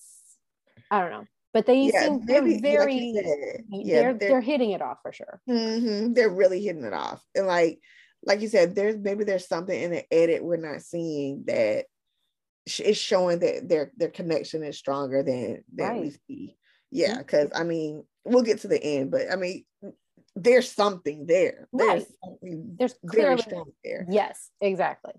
[0.91, 1.25] I don't know.
[1.53, 4.97] But they yeah, seem maybe, they're very, like yeah, they're, they're, they're hitting it off
[5.01, 5.39] for sure.
[5.49, 7.79] Mm-hmm, they're really hitting it off, and like,
[8.25, 11.85] like you said, there's maybe there's something in the edit we're not seeing that
[12.65, 16.01] it's showing that their their connection is stronger than than right.
[16.01, 16.57] we see.
[16.91, 17.61] Yeah, because mm-hmm.
[17.61, 19.65] I mean, we'll get to the end, but I mean,
[20.35, 21.67] there's something there.
[21.71, 21.99] Right.
[21.99, 23.43] There's, something there's clearly
[23.83, 24.05] there.
[24.09, 25.13] Yes, exactly.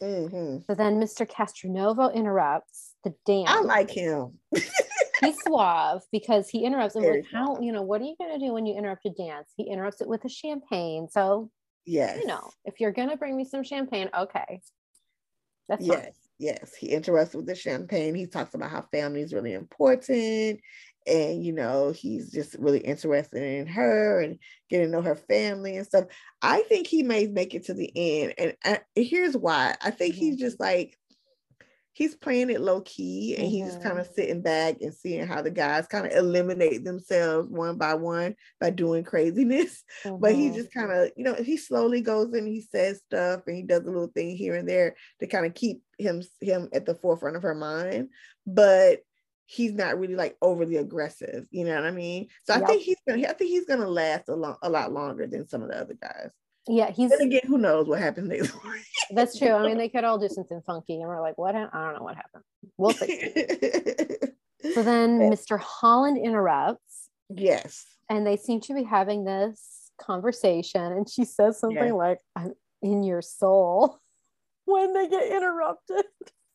[0.00, 0.58] Mm-hmm.
[0.66, 1.28] So then Mr.
[1.28, 3.48] Castronovo interrupts the dance.
[3.48, 4.38] I like him.
[4.52, 8.44] he's suave because he interrupts and like, how you know what are you going to
[8.44, 9.48] do when you interrupt a dance?
[9.56, 11.08] He interrupts it with a champagne.
[11.10, 11.50] So
[11.86, 14.60] yes, you know if you're going to bring me some champagne, okay,
[15.68, 16.02] that's yes.
[16.02, 18.14] Fine yes, he interrupts with the champagne.
[18.16, 20.60] He talks about how family is really important.
[21.06, 25.76] And, you know, he's just really interested in her and getting to know her family
[25.76, 26.04] and stuff.
[26.42, 28.34] I think he may make it to the end.
[28.38, 30.24] And I, here's why I think mm-hmm.
[30.24, 30.98] he's just like,
[31.94, 33.52] he's playing it low key and mm-hmm.
[33.52, 37.48] he's just kind of sitting back and seeing how the guys kind of eliminate themselves
[37.50, 39.84] one by one by doing craziness.
[40.04, 40.16] Mm-hmm.
[40.22, 40.54] But he mm-hmm.
[40.54, 43.82] just kind of, you know, he slowly goes in, he says stuff and he does
[43.82, 47.36] a little thing here and there to kind of keep him him at the forefront
[47.36, 48.08] of her mind.
[48.46, 49.00] But
[49.46, 52.28] he's not really like overly aggressive, you know what I mean?
[52.44, 52.62] So yep.
[52.62, 55.48] I think he's gonna I think he's gonna last a lot a lot longer than
[55.48, 56.30] some of the other guys.
[56.68, 58.54] Yeah, he's then again, who knows what happens next
[59.10, 59.50] That's true.
[59.50, 61.56] I mean, they could all do something funky, and we're like, what?
[61.56, 62.44] I don't know what happened.
[62.76, 63.18] We'll see.
[64.74, 65.58] so then Mr.
[65.58, 67.08] Holland interrupts.
[67.28, 67.84] Yes.
[68.08, 71.94] And they seem to be having this conversation, and she says something yes.
[71.94, 73.98] like, I'm in your soul
[74.64, 76.04] when they get interrupted.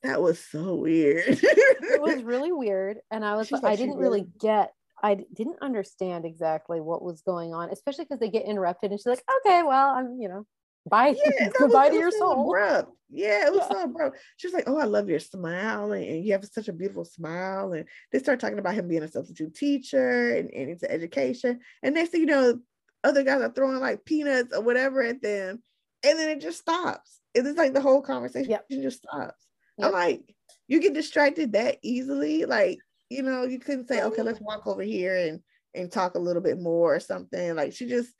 [0.04, 1.26] That was so weird.
[1.28, 3.00] it was really weird.
[3.12, 4.72] And I was, like, I didn't really get
[5.03, 9.05] I didn't understand exactly what was going on, especially because they get interrupted and she's
[9.05, 10.45] like, okay, well, I'm, you know,
[10.89, 11.15] bye.
[11.15, 12.47] Yeah, goodbye was, to your so soul.
[12.47, 12.91] Abrupt.
[13.10, 13.77] Yeah, it was yeah.
[13.77, 14.17] so abrupt.
[14.38, 15.91] She was like, oh, I love your smile.
[15.91, 17.73] And, and, you have such a beautiful smile.
[17.73, 21.60] And they start talking about him being a substitute teacher and, and into education.
[21.83, 22.60] And next thing you know,
[23.03, 25.62] other guys are throwing like peanuts or whatever at them.
[26.03, 27.19] and then it just stops.
[27.33, 28.65] It's like the whole conversation yep.
[28.69, 29.45] just stops.
[29.77, 29.88] Yep.
[29.88, 30.36] I'm like,
[30.67, 32.45] you get distracted that easily.
[32.45, 32.79] Like,
[33.10, 35.41] you know, you couldn't say, okay, let's walk over here and
[35.74, 37.56] and talk a little bit more or something.
[37.56, 38.12] Like she just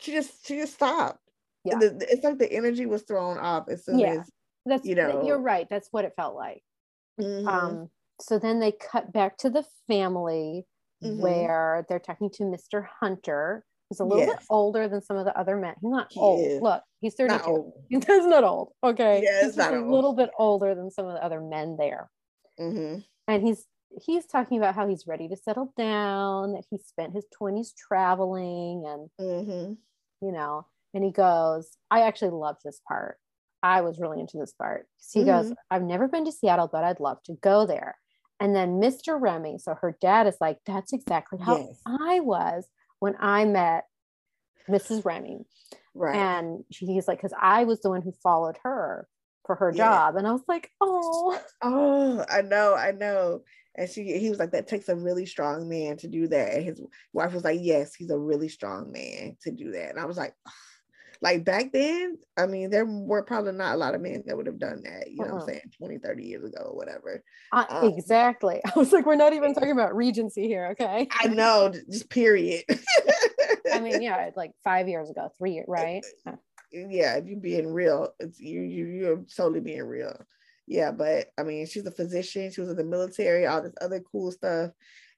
[0.00, 1.18] she just she just stopped.
[1.64, 1.78] Yeah.
[1.78, 4.14] The, it's like the energy was thrown off as soon yeah.
[4.20, 4.30] as
[4.66, 5.66] that's you know you're right.
[5.70, 6.62] That's what it felt like.
[7.20, 7.48] Mm-hmm.
[7.48, 7.88] Um
[8.20, 10.66] so then they cut back to the family
[11.02, 11.20] mm-hmm.
[11.20, 12.86] where they're talking to Mr.
[13.00, 14.36] Hunter, who's a little yes.
[14.36, 15.74] bit older than some of the other men.
[15.80, 16.46] He's not he old.
[16.46, 16.62] Is.
[16.62, 17.72] Look, he's 32.
[17.88, 18.72] He's not old.
[18.84, 19.22] Okay.
[19.24, 19.88] Yeah, he's a old.
[19.88, 22.08] little bit older than some of the other men there.
[22.60, 23.00] Mm-hmm.
[23.28, 23.66] And he's
[24.04, 28.84] he's talking about how he's ready to settle down, that he spent his 20s traveling
[28.86, 30.26] and mm-hmm.
[30.26, 33.18] you know, and he goes, I actually love this part.
[33.62, 34.86] I was really into this part.
[35.12, 35.28] He mm-hmm.
[35.28, 37.96] goes, I've never been to Seattle, but I'd love to go there.
[38.40, 39.20] And then Mr.
[39.20, 41.80] Remy, so her dad is like, that's exactly how yes.
[41.86, 42.66] I was
[42.98, 43.84] when I met
[44.68, 45.04] Mrs.
[45.04, 45.44] Remy.
[45.94, 46.16] Right.
[46.16, 49.06] And he's like, because I was the one who followed her
[49.46, 49.84] for her yeah.
[49.84, 50.16] job.
[50.16, 51.40] And I was like, oh.
[51.62, 53.42] Oh, I know, I know.
[53.74, 56.54] And she he was like, that takes a really strong man to do that.
[56.54, 56.80] And his
[57.12, 59.90] wife was like, Yes, he's a really strong man to do that.
[59.90, 60.34] And I was like,
[61.22, 64.46] like back then, I mean, there were probably not a lot of men that would
[64.46, 65.34] have done that, you know uh-huh.
[65.34, 65.60] what I'm uh-uh.
[65.60, 67.22] saying, 20, 30 years ago or whatever.
[67.52, 68.60] Uh, um, exactly.
[68.66, 71.08] I was like, we're not even talking about Regency here, okay?
[71.20, 72.64] I know, just period.
[73.72, 76.04] I mean, yeah, like five years ago, three years, right?
[76.72, 80.16] Yeah, if you're being real, it's you you you're totally being real.
[80.66, 84.00] Yeah, but I mean, she's a physician, she was in the military, all this other
[84.00, 84.70] cool stuff.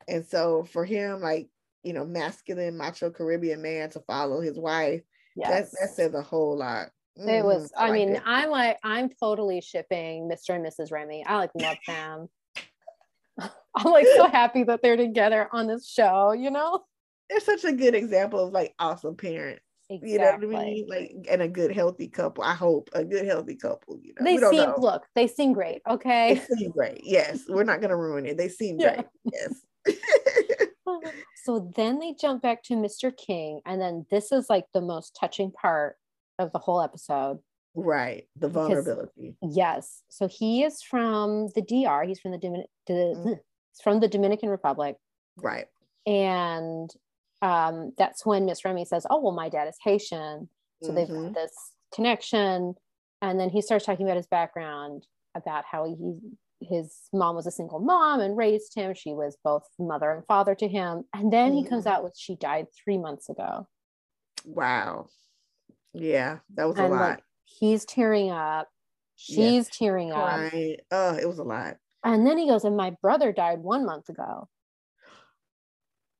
[0.08, 1.48] And so for him, like,
[1.82, 5.02] you know, masculine, macho Caribbean man to follow his wife
[5.36, 5.70] Yes.
[5.72, 6.88] That, that says a whole lot.
[7.18, 7.28] Mm-hmm.
[7.28, 8.22] It was, I, I like mean, it.
[8.24, 10.54] I'm like, I'm totally shipping Mr.
[10.54, 10.92] and Mrs.
[10.92, 11.24] Remy.
[11.26, 12.28] I like love them.
[13.74, 16.80] I'm like so happy that they're together on this show, you know?
[17.30, 19.63] They're such a good example of like awesome parents.
[19.90, 20.12] Exactly.
[20.12, 20.86] You know what I mean?
[20.88, 22.42] Like, and a good healthy couple.
[22.42, 23.98] I hope a good healthy couple.
[24.02, 24.76] You know, they seem know.
[24.78, 25.82] look, they seem great.
[25.88, 27.00] Okay, they seem great.
[27.04, 28.38] Yes, we're not gonna ruin it.
[28.38, 29.02] They seem yeah.
[29.02, 29.06] great.
[29.32, 29.62] Yes.
[31.44, 33.14] so then they jump back to Mr.
[33.14, 35.96] King, and then this is like the most touching part
[36.38, 37.40] of the whole episode.
[37.74, 39.36] Right, the vulnerability.
[39.40, 42.04] Because, yes, so he is from the DR.
[42.06, 43.32] He's from the, Domin- mm-hmm.
[43.82, 44.96] from the Dominican Republic.
[45.36, 45.66] Right,
[46.06, 46.90] and
[47.42, 50.48] um, that's when Miss Remy says, "Oh, well, my dad is Haitian,
[50.82, 50.94] so mm-hmm.
[50.96, 51.54] they've got this
[51.94, 52.74] connection."
[53.22, 55.94] And then he starts talking about his background, about how he
[56.60, 58.94] his mom was a single mom and raised him.
[58.94, 61.04] She was both mother and father to him.
[61.14, 61.64] And then mm-hmm.
[61.64, 63.68] he comes out with she died three months ago.
[64.44, 65.08] Wow.
[65.92, 67.10] Yeah, that was and a lot.
[67.10, 68.68] Like, he's tearing up.
[69.16, 69.68] She's yes.
[69.78, 70.52] tearing up.
[70.90, 71.76] Oh, it was a lot.
[72.02, 74.48] And then he goes, and my brother died one month ago.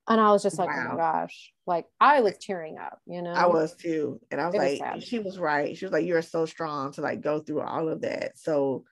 [0.06, 0.88] And I was just like, wow.
[0.90, 3.32] oh my gosh, like I was tearing up, you know.
[3.32, 4.20] I was too.
[4.30, 5.76] And I was it like, was she was right.
[5.76, 8.38] She was like, You're so strong to like go through all of that.
[8.38, 8.84] So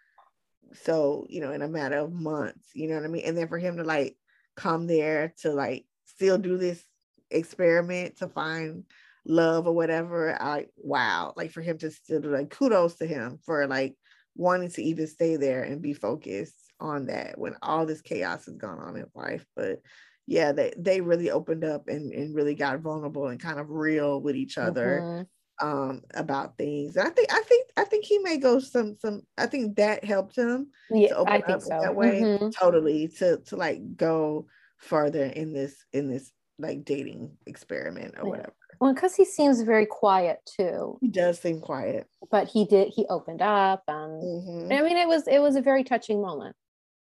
[0.75, 3.48] so you know in a matter of months you know what i mean and then
[3.48, 4.16] for him to like
[4.57, 6.83] come there to like still do this
[7.31, 8.85] experiment to find
[9.25, 13.38] love or whatever i wow like for him to still do like kudos to him
[13.44, 13.94] for like
[14.35, 18.57] wanting to even stay there and be focused on that when all this chaos has
[18.57, 19.81] gone on in life but
[20.27, 24.21] yeah they, they really opened up and, and really got vulnerable and kind of real
[24.21, 25.23] with each other mm-hmm
[25.63, 26.97] um about things.
[26.97, 30.05] And I think I think I think he may go some some I think that
[30.05, 31.81] helped him yeah, to open I think up so.
[31.81, 32.49] that way mm-hmm.
[32.51, 34.47] totally to to like go
[34.79, 38.53] further in this in this like dating experiment or whatever.
[38.81, 40.99] Well, because he seems very quiet too.
[41.01, 42.09] He does seem quiet.
[42.31, 44.73] But he did he opened up and mm-hmm.
[44.73, 46.57] I mean it was it was a very touching moment.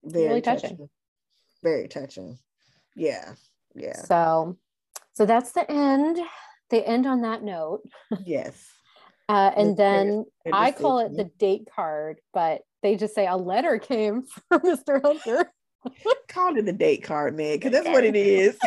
[0.04, 0.71] Very really touching.
[0.71, 0.89] touching.
[1.63, 2.38] Very touching.
[2.95, 3.34] Yeah.
[3.75, 4.01] Yeah.
[4.03, 4.58] So
[5.13, 6.19] so that's the end
[6.69, 7.82] they end on that note.
[8.25, 8.69] Yes.
[9.29, 13.79] Uh, and then I call it the date card, but they just say a letter
[13.79, 15.01] came from Mr.
[15.01, 15.49] Hunter.
[16.27, 18.60] call it the date card, man, because that's what it is.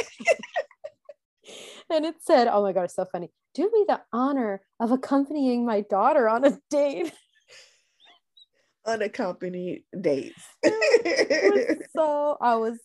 [1.90, 3.30] and it said, "Oh my god, it's so funny.
[3.54, 7.12] Do me the honor of accompanying my daughter on a date."
[8.86, 10.42] Unaccompanied dates.
[11.94, 12.78] so I was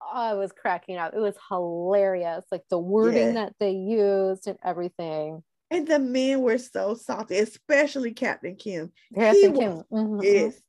[0.00, 1.14] I was cracking up.
[1.14, 2.44] It was hilarious.
[2.50, 3.44] Like the wording yeah.
[3.44, 5.42] that they used and everything.
[5.70, 8.92] And the men were so salty, especially Captain Kim.
[9.14, 9.74] Captain he Kim.
[9.74, 10.20] Was, mm-hmm.
[10.22, 10.60] Yes.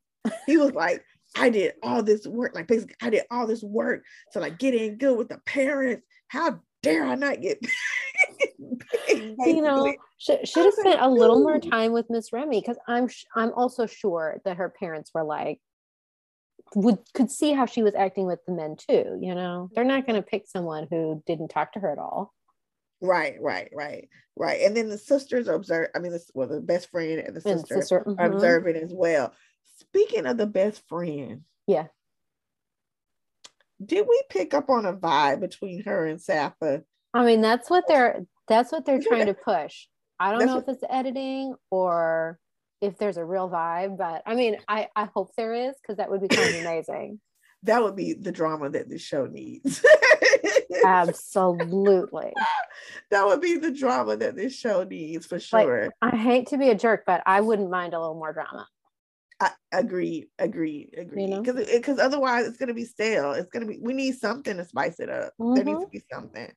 [0.46, 1.04] he was like,
[1.38, 2.54] I did all this work.
[2.56, 6.06] Like basically, I did all this work to like get in good with the parents.
[6.28, 7.60] How dare I not get
[9.10, 13.10] you know should, should have spent a little more time with miss remy because i'm
[13.36, 15.60] i'm also sure that her parents were like
[16.76, 20.06] would could see how she was acting with the men too you know they're not
[20.06, 22.34] going to pick someone who didn't talk to her at all
[23.02, 24.62] Right, right, right, right.
[24.62, 25.88] And then the sisters observe.
[25.96, 28.20] I mean, this well, the best friend and the sister, and sister mm-hmm.
[28.20, 29.34] are observing as well.
[29.78, 31.88] Speaking of the best friend, yeah.
[33.84, 36.84] Did we pick up on a vibe between her and Safa?
[37.14, 39.88] I mean, that's what they're that's what they're trying to push.
[40.20, 42.38] I don't that's know if it's editing or
[42.82, 46.10] if there's a real vibe, but I mean, I I hope there is because that
[46.10, 47.20] would be kind of amazing.
[47.64, 49.84] That would be the drama that this show needs.
[50.86, 52.32] Absolutely.
[53.12, 55.92] that would be the drama that this show needs for sure.
[56.02, 58.66] Like, I hate to be a jerk, but I wouldn't mind a little more drama.
[59.42, 61.28] I agree, agree, agree.
[61.28, 61.78] Because you know?
[61.78, 63.34] because otherwise it's gonna be stale.
[63.34, 65.34] It's gonna be we need something to spice it up.
[65.40, 65.56] Mm-hmm.
[65.56, 65.92] There needs to mm-hmm.
[65.92, 66.52] be something.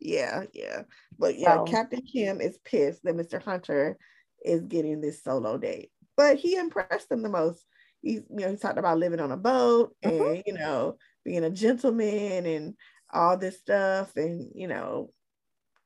[0.00, 0.82] Yeah, yeah.
[1.18, 3.42] But yeah, Captain Kim is pissed that Mr.
[3.42, 3.98] Hunter
[4.44, 5.90] is getting this solo date.
[6.16, 7.64] But he impressed them the most.
[8.02, 10.34] He's you know, he talked about living on a boat mm-hmm.
[10.34, 12.74] and you know, being a gentleman and
[13.12, 14.16] all this stuff.
[14.16, 15.10] And you know,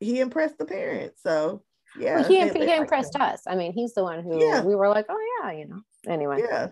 [0.01, 1.21] he impressed the parents.
[1.23, 1.63] So
[1.99, 2.21] yeah.
[2.21, 3.43] Well, he, he impressed us.
[3.47, 4.63] I mean, he's the one who yeah.
[4.63, 5.81] we were like, oh yeah, you know.
[6.07, 6.41] Anyway.
[6.43, 6.69] Yeah.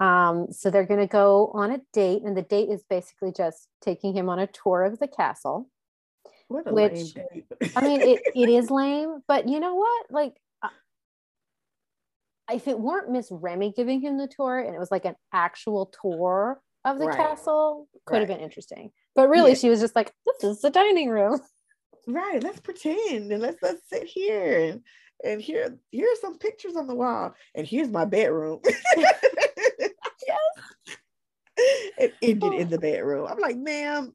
[0.00, 3.68] Um, so they're going to go on a date, and the date is basically just
[3.80, 5.68] taking him on a tour of the castle.
[6.52, 7.14] Which
[7.76, 10.06] I mean, it, it is lame, but you know what?
[10.10, 10.68] Like, uh,
[12.52, 15.92] if it weren't Miss Remy giving him the tour and it was like an actual
[16.00, 17.16] tour of the right.
[17.16, 18.20] castle, could right.
[18.20, 18.90] have been interesting.
[19.14, 19.58] But really, yeah.
[19.58, 21.40] she was just like, "This is the dining room."
[22.06, 22.42] Right.
[22.42, 24.82] Let's pretend and let's let's sit here and
[25.24, 28.60] and here here's some pictures on the wall and here's my bedroom
[28.96, 29.16] yes
[31.98, 34.12] it ended in the bedroom i'm like ma'am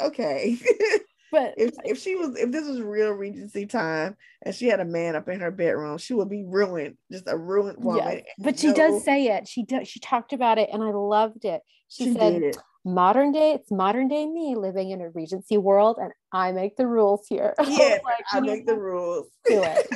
[0.00, 0.56] okay
[1.32, 4.84] but if, if she was if this was real regency time and she had a
[4.84, 8.02] man up in her bedroom she would be ruined just a ruined woman.
[8.14, 8.24] yes.
[8.38, 9.48] but she no, does say it.
[9.48, 11.62] She does she talked about it and i loved it.
[11.88, 16.12] She, she said modern day it's modern day me living in a regency world and
[16.32, 17.54] i make the rules here.
[17.66, 19.26] Yeah like, i make the rules.
[19.46, 19.88] Do it.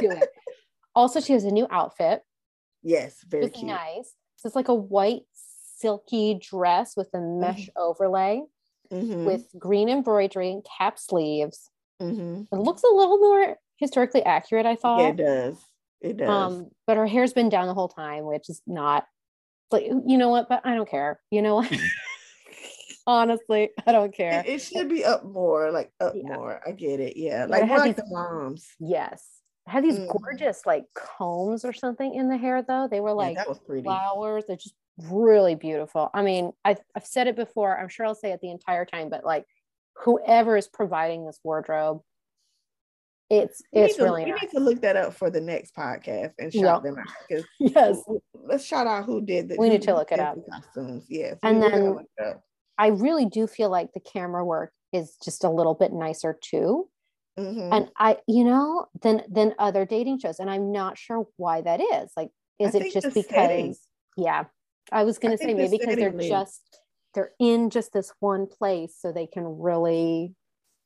[0.00, 0.28] Do it.
[0.94, 2.22] Also she has a new outfit.
[2.82, 3.66] Yes very cute.
[3.66, 4.14] nice.
[4.36, 5.22] So it's like a white
[5.78, 7.82] silky dress with a mesh mm-hmm.
[7.82, 8.42] overlay
[8.92, 9.24] mm-hmm.
[9.24, 12.42] with green embroidery and cap sleeves mm-hmm.
[12.54, 15.58] it looks a little more historically accurate i thought yeah, it does
[16.00, 19.04] it does um but her hair's been down the whole time which is not
[19.70, 21.72] like you know what but i don't care you know what
[23.06, 24.44] Honestly, I don't care.
[24.46, 26.36] It, it, should be up more, like up yeah.
[26.36, 26.60] more.
[26.64, 27.16] I get it.
[27.16, 28.68] Yeah, like more like the moms.
[28.78, 29.26] Yes,
[29.66, 30.08] I had these mm.
[30.08, 32.88] gorgeous like combs or something in the hair though.
[32.88, 34.44] They were like yeah, flowers.
[34.46, 36.10] They're just really beautiful.
[36.12, 37.78] I mean, I've, I've said it before.
[37.78, 39.44] I'm sure I'll say it the entire time, but like
[40.04, 42.00] whoever is providing this wardrobe,
[43.30, 44.24] it's we it's to, really.
[44.24, 44.42] We nice.
[44.42, 46.94] need to look that up for the next podcast and shout yep.
[46.94, 48.02] them out because yes,
[48.34, 49.56] let's shout out who did the.
[49.58, 50.36] We need to look it up.
[50.50, 51.96] Costumes, yes, and then
[52.78, 56.88] I really do feel like the camera work is just a little bit nicer too.
[57.38, 57.72] Mm-hmm.
[57.72, 60.38] And I, you know, than than other dating shows.
[60.38, 62.10] And I'm not sure why that is.
[62.16, 63.74] Like, is I it just because setting.
[64.16, 64.44] yeah.
[64.90, 66.80] I was gonna say maybe because they're just
[67.14, 70.34] they're in just this one place so they can really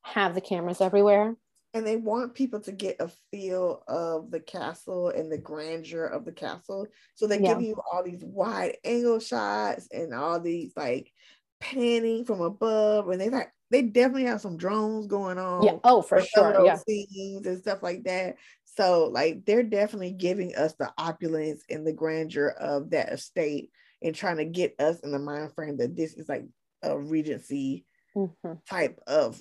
[0.03, 1.37] have the cameras everywhere.
[1.75, 6.25] And they want people to get a feel of the castle and the grandeur of
[6.25, 6.87] the castle.
[7.15, 7.55] So they yeah.
[7.55, 11.13] give you all these wide angle shots and all these like
[11.61, 15.65] panning from above, and they like they definitely have some drones going on.
[15.65, 15.77] Yeah.
[15.85, 16.65] Oh, for sure.
[16.65, 16.77] Yeah.
[16.77, 18.37] Scenes and stuff like that.
[18.77, 23.71] So like they're definitely giving us the opulence and the grandeur of that estate
[24.03, 26.45] and trying to get us in the mind frame that this is like
[26.83, 27.85] a regency
[28.17, 28.53] mm-hmm.
[28.69, 29.41] type of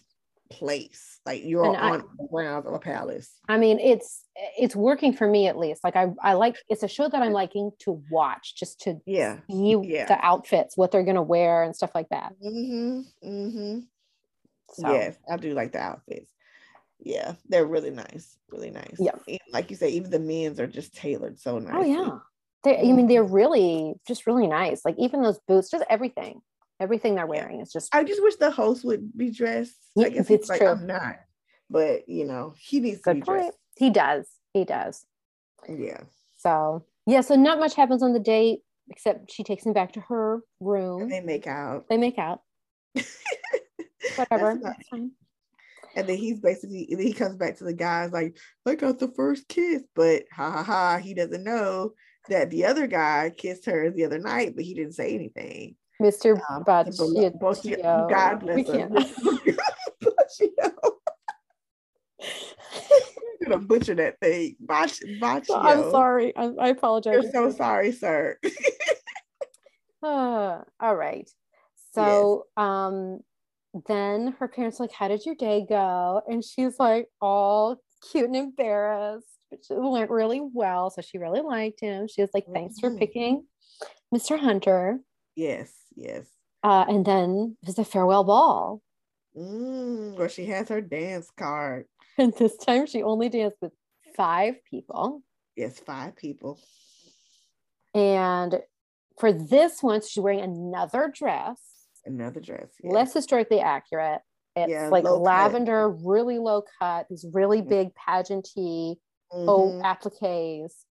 [0.50, 1.20] place.
[1.26, 3.32] Like you're and on I, the grounds of a palace.
[3.48, 4.26] I mean it's
[4.58, 5.84] it's working for me at least.
[5.84, 9.38] Like i i like it's a show that i'm liking to watch just to yeah.
[9.50, 10.06] see yeah.
[10.06, 12.34] the outfits what they're gonna wear and stuff like that.
[12.44, 13.02] Mm-hmm.
[13.28, 13.80] Mm-hmm.
[14.72, 14.92] So.
[14.92, 16.32] yes i do like the outfits.
[17.00, 18.96] Yeah they're really nice really nice.
[19.00, 19.16] Yeah.
[19.52, 22.18] Like you say even the men's are just tailored so nice oh yeah
[22.66, 23.08] they i mean mm-hmm.
[23.08, 26.42] they're really just really nice like even those boots just everything
[26.82, 27.94] Everything they're wearing is just.
[27.96, 29.78] I just wish the host would be dressed.
[29.98, 30.68] I guess it's like, true.
[30.68, 31.16] I'm not,
[31.70, 33.42] but you know, he needs Good to be point.
[33.44, 33.58] dressed.
[33.78, 34.30] He does.
[34.54, 35.06] He does.
[35.70, 36.02] Yeah.
[36.38, 40.02] So yeah, so not much happens on the date except she takes him back to
[40.02, 41.04] her room.
[41.04, 41.86] And they make out.
[41.90, 42.42] They make out.
[44.18, 44.60] Whatever.
[44.62, 45.12] That's, fine.
[45.96, 49.48] And then he's basically he comes back to the guys like, I got the first
[49.48, 51.94] kiss, but ha ha ha, he doesn't know
[52.30, 55.76] that the other guy kissed her the other night, but he didn't say anything.
[56.02, 56.40] Mr.
[56.50, 58.10] Um, Baccio.
[58.10, 58.98] God bless him.
[58.98, 59.06] I'm
[63.44, 64.56] gonna butcher that thing.
[64.60, 64.90] Bach,
[65.22, 65.58] Baccio.
[65.58, 66.36] I'm sorry.
[66.36, 67.14] I, I apologize.
[67.14, 68.38] You're so sorry, sir.
[70.04, 71.30] uh, all right.
[71.94, 72.66] So, yes.
[72.66, 73.20] um,
[73.88, 76.22] then her parents like, How did your day go?
[76.28, 77.78] And she's like, all
[78.12, 79.28] cute and embarrassed.
[79.70, 80.90] Went really well.
[80.90, 82.08] So she really liked him.
[82.08, 83.46] She was like, Thanks for picking
[84.14, 84.40] Mr.
[84.40, 85.00] Hunter.
[85.36, 86.26] Yes, yes.
[86.64, 88.82] Uh, and then there's a farewell ball.
[89.38, 91.86] Mm, where she has her dance card.
[92.18, 93.74] And this time she only danced with
[94.16, 95.22] five people.
[95.58, 96.58] Yes, five people.
[97.94, 98.62] And
[99.20, 101.60] for this one, she's wearing another dress.
[102.06, 102.70] Another dress.
[102.82, 102.94] Yes.
[102.94, 104.22] Less historically accurate.
[104.56, 106.06] It's yeah, like lavender, cut.
[106.06, 107.70] really low cut, these really mm-hmm.
[107.70, 108.96] big pageanty
[109.36, 109.50] mm-hmm.
[109.50, 110.86] oh appliques.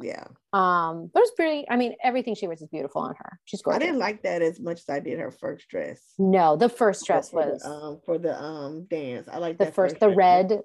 [0.00, 0.24] Yeah.
[0.52, 1.66] Um, but it's pretty.
[1.68, 3.40] I mean, everything she wears is beautiful on her.
[3.44, 3.82] She's gorgeous.
[3.82, 6.00] I didn't like that as much as I did her first dress.
[6.18, 9.28] No, the first dress for was the, um for the um dance.
[9.30, 10.60] I like the first, first the red.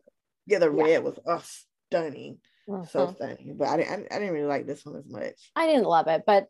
[0.45, 1.41] Yeah, the red was oh,
[1.87, 2.37] stunning,
[2.69, 2.85] mm-hmm.
[2.85, 3.55] so stunning.
[3.57, 4.07] But I didn't.
[4.11, 5.51] I, I didn't really like this one as much.
[5.55, 6.47] I didn't love it, but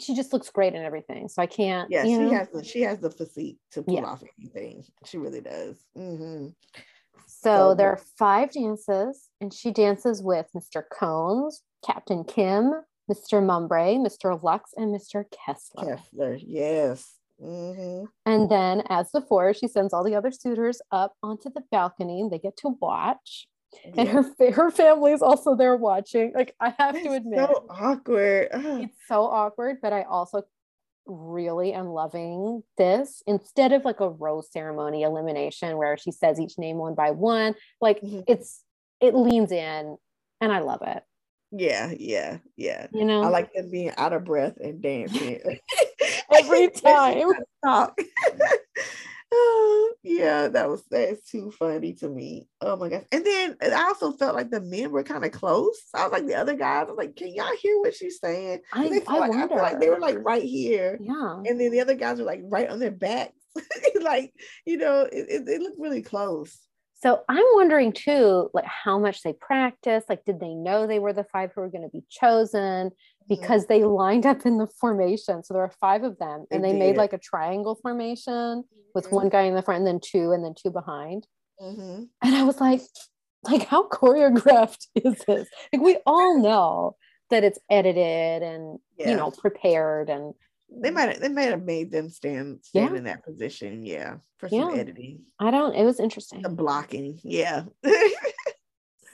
[0.00, 1.28] she just looks great in everything.
[1.28, 1.90] So I can't.
[1.90, 2.30] Yeah, she know?
[2.30, 4.04] has the she has the physique to pull yeah.
[4.04, 4.84] off anything.
[5.04, 5.78] She really does.
[5.96, 6.48] Mm-hmm.
[7.26, 10.82] So, there are five dances, and she dances with Mr.
[10.90, 12.72] Cones, Captain Kim,
[13.10, 13.40] Mr.
[13.40, 14.42] Mumbrae, Mr.
[14.42, 15.24] Lux, and Mr.
[15.30, 15.96] Kessler.
[15.96, 17.14] Kessler, yes.
[17.40, 18.06] Mm-hmm.
[18.24, 22.20] And then, as before, she sends all the other suitors up onto the balcony.
[22.20, 23.46] And they get to watch
[23.96, 26.32] and her her family is also there watching.
[26.34, 28.48] Like I have to admit, so awkward.
[28.52, 30.42] It's so awkward, but I also
[31.06, 36.58] really am loving this instead of like a rose ceremony elimination where she says each
[36.58, 37.54] name one by one.
[37.80, 38.20] Like mm-hmm.
[38.26, 38.62] it's
[39.00, 39.96] it leans in,
[40.40, 41.02] and I love it.
[41.52, 42.88] Yeah, yeah, yeah.
[42.92, 45.40] You know, I like them being out of breath and dancing
[46.32, 47.32] every time.
[50.06, 52.46] Yeah, that was that's too funny to me.
[52.60, 53.02] Oh my gosh.
[53.10, 55.76] And then I also felt like the men were kind of close.
[55.94, 58.60] I was like the other guys, I was like, can y'all hear what she's saying?
[58.72, 59.54] I, I, like, wonder.
[59.54, 60.96] I like they were like right here.
[61.00, 61.42] Yeah.
[61.44, 63.32] And then the other guys were like right on their backs.
[64.00, 64.32] like,
[64.64, 66.56] you know, it, it, it looked really close.
[67.02, 70.08] So I'm wondering too, like how much they practiced.
[70.08, 72.90] Like, did they know they were the five who were going to be chosen?
[73.28, 73.72] Because mm-hmm.
[73.72, 75.42] they lined up in the formation.
[75.42, 78.80] So there were five of them, and they, they made like a triangle formation mm-hmm.
[78.94, 81.26] with one guy in the front, and then two, and then two behind.
[81.60, 82.04] Mm-hmm.
[82.22, 82.82] And I was like,
[83.42, 85.48] like how choreographed is this?
[85.72, 86.96] Like we all know
[87.30, 89.10] that it's edited and yeah.
[89.10, 90.34] you know prepared and
[90.70, 92.98] they might have, they might have made them stand stand yeah.
[92.98, 94.80] in that position, yeah, for some yeah.
[94.80, 95.20] editing.
[95.38, 95.74] I don't.
[95.74, 96.42] It was interesting.
[96.42, 97.64] The blocking, yeah.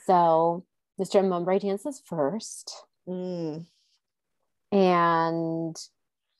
[0.07, 0.65] so
[0.99, 1.23] Mr.
[1.23, 2.75] Mumbrae dances first,
[3.07, 3.65] mm.
[4.73, 5.75] And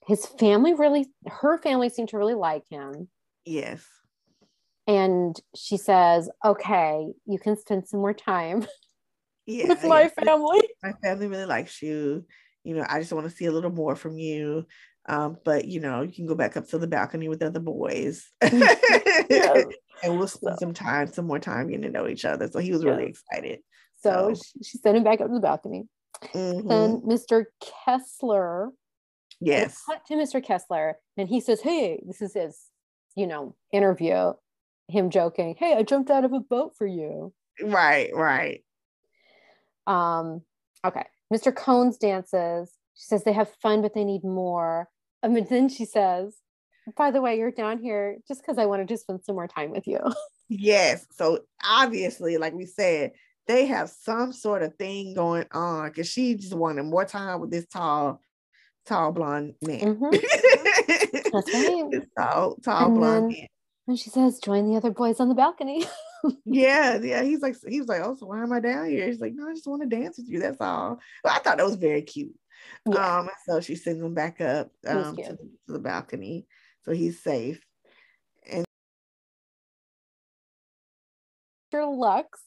[0.06, 3.08] his family really, her family seemed to really like him.
[3.46, 3.86] Yes.
[4.88, 8.66] And she says, "Okay, you can spend some more time."
[9.46, 10.62] Yeah, with my family.
[10.82, 12.24] My family really likes you
[12.64, 14.66] you know, I just want to see a little more from you.
[15.08, 17.60] Um, but you know, you can go back up to the balcony with the other
[17.60, 18.50] boys yeah.
[20.04, 20.66] and we'll spend so.
[20.66, 22.48] some time, some more time getting to know each other.
[22.48, 23.60] So he was really excited.
[24.02, 24.42] So, so.
[24.64, 25.88] she sent him back up to the balcony.
[26.22, 26.68] Mm-hmm.
[26.68, 27.46] Then Mr.
[27.86, 28.70] Kessler.
[29.40, 29.82] Yes.
[29.90, 30.44] Cut to Mr.
[30.44, 32.60] Kessler, and he says, Hey, this is his,
[33.16, 34.34] you know, interview.
[34.90, 37.34] Him joking, Hey, I jumped out of a boat for you.
[37.62, 38.64] Right, right.
[39.88, 40.42] Um,
[40.86, 41.06] okay.
[41.34, 41.56] Mr.
[41.56, 42.72] Cones dances.
[42.96, 44.90] She says they have fun, but they need more.
[45.24, 46.36] Um, and then she says,
[46.98, 49.72] by the way, you're down here just because I wanted to spend some more time
[49.72, 50.00] with you.
[50.50, 51.08] Yes.
[51.12, 53.14] So obviously, like we said,
[53.48, 57.52] they have some sort of thing going on because she just wanted more time with
[57.52, 58.22] this tall,
[58.86, 59.98] tall blonde man.
[59.98, 61.30] Mm-hmm.
[61.32, 61.86] That's right.
[61.92, 63.48] This tall, tall and blonde then, man.
[63.88, 65.86] And she says, join the other boys on the balcony.
[66.46, 67.22] yeah, yeah.
[67.22, 69.08] He's like, he's like, oh, so why am I down here?
[69.08, 70.40] He's like, no, I just want to dance with you.
[70.40, 71.00] That's all.
[71.24, 72.34] Well, I thought that was very cute.
[72.90, 73.20] Yeah.
[73.20, 75.38] Um, so she sends him back up um, to, to,
[75.68, 76.48] the balcony,
[76.84, 77.62] so he's safe.
[78.50, 78.66] And
[81.74, 82.40] Lux,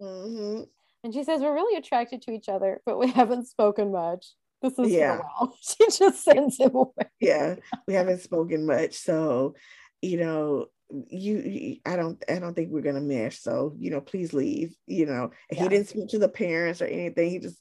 [0.00, 0.62] mm-hmm.
[1.04, 4.26] and she says we're really attracted to each other, but we haven't spoken much.
[4.62, 5.20] This is yeah.
[5.60, 7.08] She just sends him away.
[7.20, 9.54] Yeah, we haven't spoken much, so
[10.00, 10.66] you know
[11.10, 15.04] you, i don't i don't think we're gonna mesh so you know please leave you
[15.04, 15.62] know yeah.
[15.62, 17.60] he didn't speak to the parents or anything he just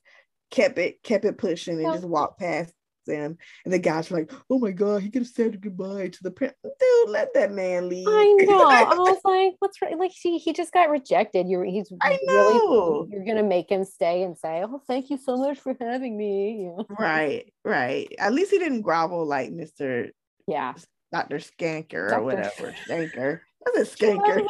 [0.50, 1.94] kept it kept it pushing and yeah.
[1.94, 2.74] just walked past
[3.08, 6.24] them and the guys were like oh my god he could have said goodbye to
[6.24, 10.12] the parents dude let that man leave i know i was like what's right like
[10.12, 13.08] he, he just got rejected you're he's I know.
[13.10, 16.18] really you're gonna make him stay and say oh thank you so much for having
[16.18, 20.12] me right right at least he didn't grovel like mr
[20.48, 20.74] yeah
[21.12, 21.38] Dr.
[21.38, 22.20] Skanker Dr.
[22.20, 22.76] or whatever.
[22.88, 23.40] Skanker.
[23.66, 24.46] That's a skanker?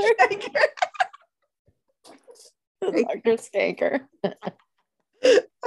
[2.82, 3.38] Dr.
[3.38, 4.02] Skanker.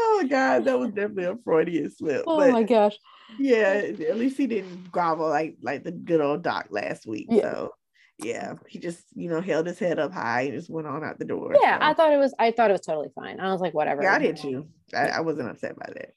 [0.01, 2.25] oh God, that was definitely a Freudian slip.
[2.27, 2.97] Oh but, my gosh.
[3.39, 7.27] Yeah, at least he didn't grovel like like the good old doc last week.
[7.29, 7.53] Yeah.
[7.53, 7.75] So
[8.19, 11.19] yeah, he just you know held his head up high and just went on out
[11.19, 11.55] the door.
[11.61, 11.85] Yeah, so.
[11.85, 13.41] I thought it was I thought it was totally fine.
[13.41, 14.03] I was like, whatever.
[14.03, 14.67] Yeah, I did too.
[14.95, 16.13] I, I wasn't upset by that.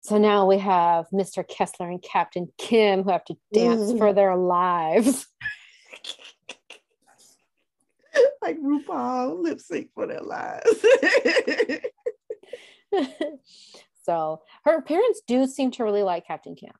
[0.00, 1.46] So now we have Mr.
[1.46, 3.98] Kessler and Captain Kim who have to dance mm.
[3.98, 5.26] for their lives.
[8.40, 10.86] like RuPaul lip sync for their lives.
[14.04, 16.76] so her parents do seem to really like Captain Camp.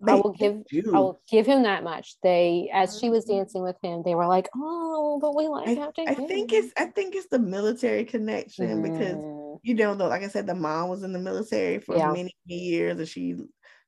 [0.00, 0.82] They I will give do.
[0.94, 2.16] I will give him that much.
[2.22, 3.38] They as she was mm-hmm.
[3.38, 6.26] dancing with him, they were like, "Oh, but we like I, Captain." I Kim.
[6.26, 8.82] think it's I think it's the military connection mm.
[8.82, 9.16] because
[9.62, 12.12] you know, though, like I said, the mom was in the military for yeah.
[12.12, 13.36] many years, and she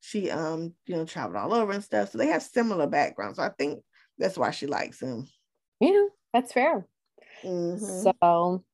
[0.01, 2.11] she um you know traveled all over and stuff.
[2.11, 3.37] So they have similar backgrounds.
[3.37, 3.83] So I think
[4.17, 5.27] that's why she likes him.
[5.81, 6.87] Yeah, that's fair.
[7.45, 8.11] Mm-hmm.
[8.23, 8.65] So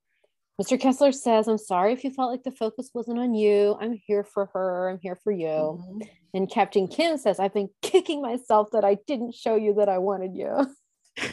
[0.62, 0.78] Mr.
[0.78, 3.76] Kessler says, I'm sorry if you felt like the focus wasn't on you.
[3.80, 4.88] I'm here for her.
[4.88, 5.48] I'm here for you.
[5.48, 6.00] Mm-hmm.
[6.34, 9.98] And Captain Kim says, I've been kicking myself that I didn't show you that I
[9.98, 10.72] wanted you.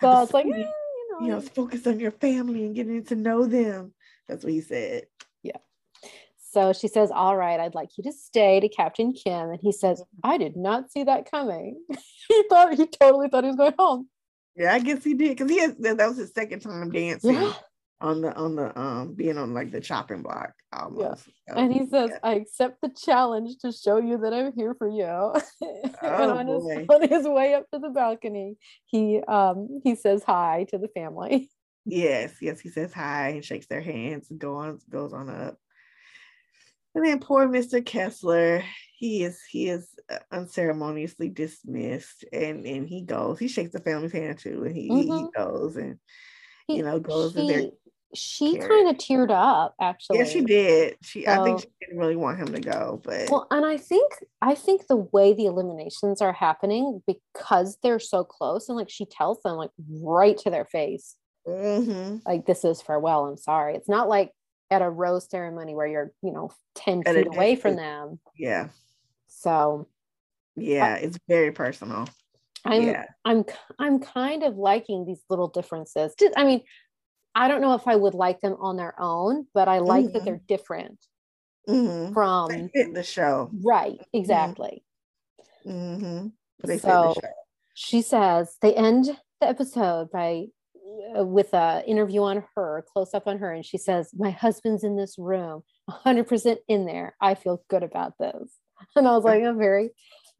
[0.00, 0.62] so it's like, eh, you
[1.10, 3.94] know, you know, focus on your family and getting to know them.
[4.28, 5.06] That's what he said.
[5.42, 5.58] Yeah.
[6.52, 9.50] So she says, All right, I'd like you to stay to Captain Kim.
[9.50, 10.30] And he says, mm-hmm.
[10.30, 11.82] I did not see that coming.
[12.28, 14.08] he thought he totally thought he was going home.
[14.54, 17.54] Yeah, I guess he did because he has that was his second time dancing yeah.
[18.02, 21.28] On the on the um being on like the chopping block almost.
[21.48, 21.58] Yeah.
[21.58, 22.18] and he says, yeah.
[22.22, 25.04] I accept the challenge to show you that I'm here for you.
[25.62, 30.22] and oh, on, his, on his way up to the balcony, he um he says
[30.24, 31.50] hi to the family.
[31.84, 35.58] Yes, yes, he says hi and shakes their hands and go on goes on up.
[36.94, 37.84] And then poor Mr.
[37.84, 38.62] Kessler,
[39.02, 44.12] he is he is uh, unceremoniously dismissed and and he goes he shakes the family's
[44.12, 45.24] hand too and he mm-hmm.
[45.24, 45.98] he goes and
[46.68, 47.70] you know goes she, there
[48.14, 51.98] she kind of teared up actually yeah she did she so, i think she didn't
[51.98, 55.46] really want him to go but well and i think i think the way the
[55.46, 59.70] eliminations are happening because they're so close and like she tells them like
[60.02, 61.16] right to their face
[61.48, 62.18] mm-hmm.
[62.26, 64.30] like this is farewell i'm sorry it's not like
[64.70, 68.68] at a rose ceremony where you're you know 10 at feet away from them yeah
[69.28, 69.88] so
[70.56, 72.08] yeah, it's very personal.
[72.64, 73.06] I'm yeah.
[73.24, 73.44] I'm
[73.78, 76.14] I'm kind of liking these little differences.
[76.18, 76.62] Just, I mean,
[77.34, 80.12] I don't know if I would like them on their own, but I like mm-hmm.
[80.14, 80.98] that they're different
[81.68, 82.12] mm-hmm.
[82.12, 83.50] from they fit the show.
[83.52, 84.18] Right, mm-hmm.
[84.18, 84.84] exactly.
[85.66, 86.28] Mm-hmm.
[86.64, 87.14] They so
[87.74, 89.06] she says they end
[89.40, 90.46] the episode by
[91.18, 94.84] uh, with a interview on her, close up on her, and she says, "My husband's
[94.84, 97.16] in this room, 100% in there.
[97.20, 98.58] I feel good about this."
[98.96, 99.90] And I was like, a very,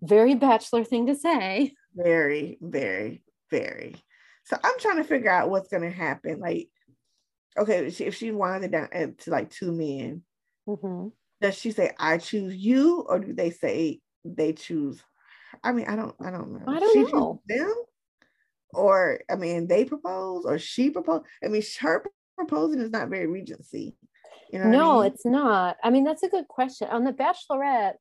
[0.03, 1.75] very bachelor thing to say.
[1.95, 3.23] Very, very,
[3.53, 3.95] very.
[4.47, 6.41] So I'm trying to figure out what's going to happen.
[6.41, 6.69] Like,
[7.59, 8.89] okay, if she wanted down
[9.19, 10.23] to like two men,
[10.69, 11.09] mm-hmm.
[11.41, 13.05] does she say, I choose you?
[13.09, 15.03] Or do they say they choose?
[15.63, 16.73] I mean, I don't, I don't know.
[16.73, 17.43] I don't she know.
[17.47, 17.75] Them?
[18.75, 21.23] Or, I mean, they propose or she propose.
[21.45, 22.05] I mean, her
[22.37, 23.95] proposing is not very regency.
[24.51, 25.13] You know no, I mean?
[25.13, 25.77] it's not.
[25.83, 26.89] I mean, that's a good question.
[26.89, 27.95] On the Bachelorette,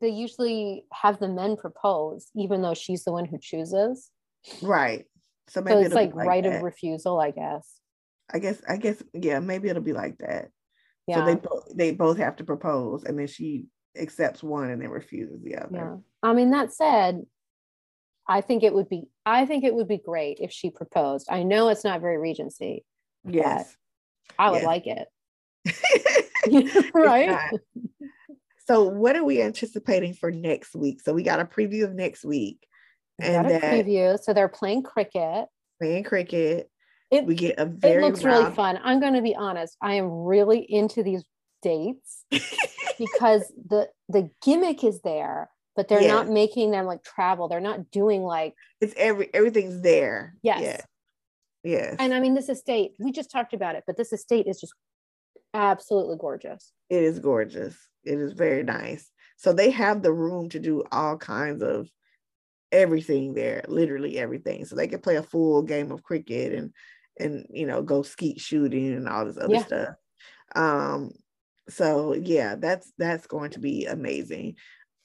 [0.00, 4.10] they usually have the men propose, even though she's the one who chooses.
[4.62, 5.04] Right.
[5.48, 6.56] So maybe so it's like, like, right that.
[6.56, 7.80] of refusal, I guess.
[8.32, 10.48] I guess I guess yeah, maybe it'll be like that.
[11.06, 11.16] Yeah.
[11.16, 13.66] So they both they both have to propose and then she
[13.96, 15.68] accepts one and then refuses the other.
[15.72, 15.96] Yeah.
[16.22, 17.22] I mean that said,
[18.26, 21.28] I think it would be I think it would be great if she proposed.
[21.30, 22.84] I know it's not very regency.
[23.26, 23.76] Yes.
[24.38, 24.66] I would yes.
[24.66, 25.08] like it.
[26.94, 27.50] right?
[28.66, 31.00] So, what are we anticipating for next week?
[31.02, 32.66] So, we got a preview of next week.
[33.20, 34.18] We and got a preview.
[34.18, 35.46] So, they're playing cricket.
[35.80, 36.70] Playing cricket.
[37.14, 38.02] It, we get a very.
[38.02, 38.78] It looks really fun.
[38.82, 39.76] I'm going to be honest.
[39.80, 41.24] I am really into these
[41.62, 42.24] dates
[42.98, 46.10] because the the gimmick is there, but they're yes.
[46.10, 47.48] not making them like travel.
[47.48, 50.34] They're not doing like it's every everything's there.
[50.42, 50.60] Yes.
[50.62, 50.80] Yeah.
[51.64, 51.96] Yes.
[51.98, 54.74] And I mean, this estate, we just talked about it, but this estate is just
[55.54, 56.72] absolutely gorgeous.
[56.90, 57.74] It is gorgeous.
[58.04, 59.10] It is very nice.
[59.36, 61.88] So they have the room to do all kinds of
[62.70, 64.66] everything there, literally everything.
[64.66, 66.72] So they can play a full game of cricket and
[67.18, 69.64] and you know go skeet shooting and all this other yeah.
[69.64, 69.94] stuff.
[70.54, 71.12] Um,
[71.68, 74.56] so yeah, that's that's going to be amazing.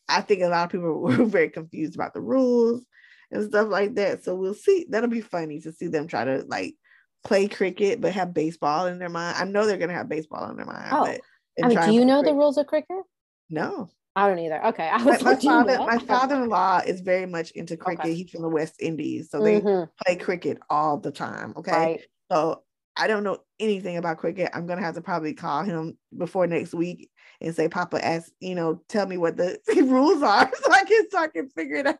[0.07, 2.84] I think a lot of people were very confused about the rules
[3.32, 4.24] and stuff like that.
[4.24, 4.86] So we'll see.
[4.89, 6.76] That'll be funny to see them try to like
[7.24, 9.38] play cricket but have baseball in their mind.
[9.38, 10.89] I know they're gonna have baseball in their mind.
[10.91, 11.18] Oh,
[11.64, 13.03] I mean, do you know the rules of cricket?
[13.49, 13.89] No.
[14.20, 14.65] I don't either.
[14.67, 14.89] Okay.
[14.89, 18.05] I was my, my father, my father-in-law is very much into cricket.
[18.05, 18.13] Okay.
[18.15, 19.30] He's from the West Indies.
[19.32, 19.89] So they mm-hmm.
[20.03, 21.53] play cricket all the time.
[21.55, 21.72] Okay.
[21.72, 22.01] Right.
[22.30, 22.63] So
[22.97, 24.49] I don't know anything about cricket.
[24.53, 27.09] I'm gonna have to probably call him before next week
[27.39, 31.09] and say, Papa, ask, you know, tell me what the rules are so I can
[31.09, 31.97] so I can figure it out.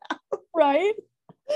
[0.54, 0.94] Right.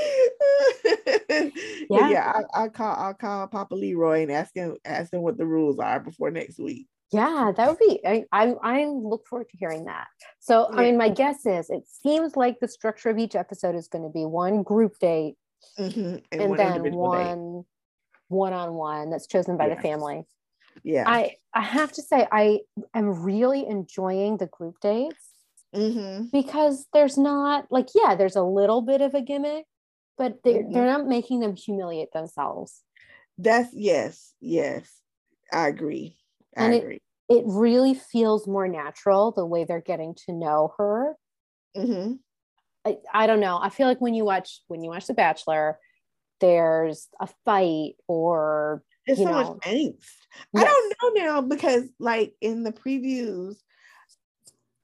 [1.30, 5.38] yeah, yeah I, will call I'll call Papa Leroy and ask him ask him what
[5.38, 6.88] the rules are before next week.
[7.14, 8.02] Yeah, that would be.
[8.06, 10.08] I I, I look forward to hearing that.
[10.40, 10.80] So yeah.
[10.80, 14.04] I mean, my guess is it seems like the structure of each episode is going
[14.04, 15.36] to be one group date,
[15.80, 16.18] mm-hmm.
[16.32, 17.64] and, and one then one
[18.28, 19.78] one on one that's chosen by yes.
[19.78, 20.24] the family.
[20.84, 22.62] Yeah, I I have to say I
[22.94, 25.30] am really enjoying the group dates.
[25.76, 26.26] Mm-hmm.
[26.32, 29.66] Because there's not like, yeah, there's a little bit of a gimmick,
[30.20, 30.72] but they're, mm-hmm.
[30.72, 32.84] they're not making them humiliate themselves.
[33.40, 34.88] That's yes, yes,
[35.52, 36.16] I agree.
[36.58, 36.96] I and agree.
[36.96, 37.02] It,
[37.38, 41.16] it really feels more natural the way they're getting to know her.
[41.76, 42.14] Mm-hmm.
[42.86, 43.60] I, I don't know.
[43.62, 45.80] I feel like when you watch when you watch The Bachelor,
[46.42, 49.96] there's a fight or there's so know, much angst.
[50.54, 50.64] Yes.
[50.64, 53.56] I don't know now because like in the previews,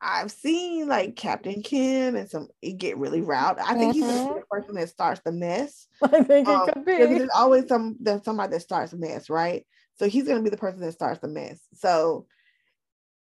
[0.02, 3.58] I've seen like Captain Kim and some it get really riled.
[3.60, 4.04] I think mm-hmm.
[4.04, 4.40] he's the mm-hmm.
[4.50, 5.88] person that starts the mess.
[6.04, 6.98] I think um, it could be.
[6.98, 9.66] There's always some there's somebody that starts the mess, right?
[10.00, 11.60] So he's gonna be the person that starts the mess.
[11.76, 12.26] So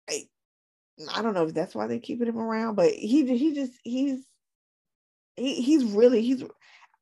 [0.09, 0.25] I,
[1.15, 4.25] I don't know if that's why they're keeping him around, but he he just he's
[5.37, 6.45] he, he's really he's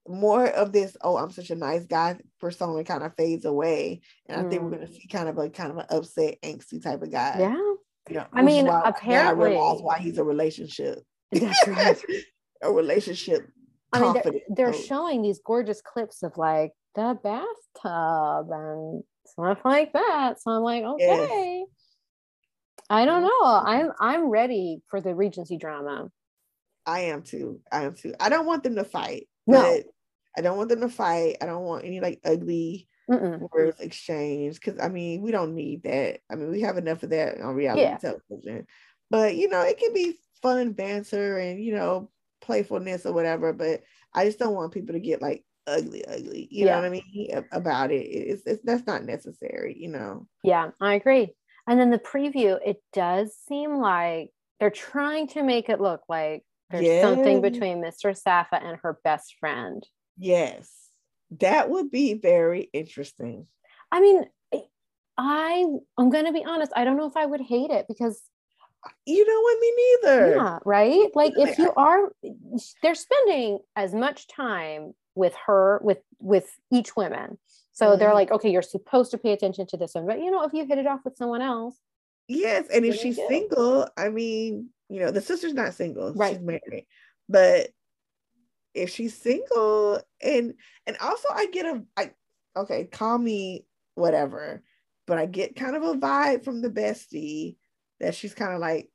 [0.07, 4.37] more of this oh i'm such a nice guy persona kind of fades away and
[4.37, 4.47] mm.
[4.47, 4.75] i think we're mm.
[4.75, 7.75] going to see kind of a kind of an upset angsty type of guy yeah
[8.11, 11.03] yeah, I mean, why, apparently, I realize why he's a relationship.
[11.33, 12.03] That's right.
[12.62, 13.49] a relationship.
[13.93, 19.93] I mean, they're, they're showing these gorgeous clips of like the bathtub and stuff like
[19.93, 20.41] that.
[20.41, 21.59] So I'm like, okay.
[21.61, 21.68] Yes.
[22.91, 23.43] I don't know.
[23.43, 26.11] I'm I'm ready for the Regency drama.
[26.87, 27.61] I am too.
[27.72, 28.14] I am too.
[28.20, 29.29] I don't want them to fight.
[29.47, 29.81] No.
[30.37, 31.37] I don't want them to fight.
[31.41, 33.49] I don't want any like ugly Mm-mm.
[33.53, 36.20] words exchanged because I mean we don't need that.
[36.31, 37.99] I mean we have enough of that on reality yeah.
[37.99, 38.66] television,
[39.11, 42.11] but you know it can be fun banter and you know
[42.41, 43.53] playfulness or whatever.
[43.53, 46.49] But I just don't want people to get like ugly, ugly.
[46.51, 46.73] You yeah.
[46.73, 48.03] know what I mean about it.
[48.03, 49.77] It's, it's that's not necessary.
[49.79, 50.27] You know.
[50.43, 51.35] Yeah, I agree.
[51.67, 56.45] And then the preview, it does seem like they're trying to make it look like
[56.71, 58.17] there's something between Mr.
[58.17, 59.87] Safa and her best friend.
[60.19, 60.85] Yes
[61.41, 63.47] that would be very interesting.
[63.91, 64.61] I mean, eh,
[65.17, 65.67] I
[65.99, 66.73] I'm gonna be honest.
[66.75, 68.21] I don't know if I would hate it because
[69.07, 70.37] you know what, me neither.
[70.37, 71.09] Yeah, right.
[71.15, 72.12] Like if you are,
[72.83, 77.39] they're spending as much time with her with with each woman.
[77.73, 77.99] So mm-hmm.
[77.99, 80.53] they're like, okay, you're supposed to pay attention to this one, but you know, if
[80.53, 81.79] you hit it off with someone else,
[82.29, 82.67] yes.
[82.73, 86.35] And if she's single, I mean, you know, the sister's not single, right?
[86.35, 86.87] She's married,
[87.29, 87.71] but
[88.75, 90.55] if she's single and
[90.87, 92.11] and also I get a I
[92.57, 94.62] okay, call me whatever,
[95.07, 97.57] but I get kind of a vibe from the bestie
[98.01, 98.91] that she's kind of like,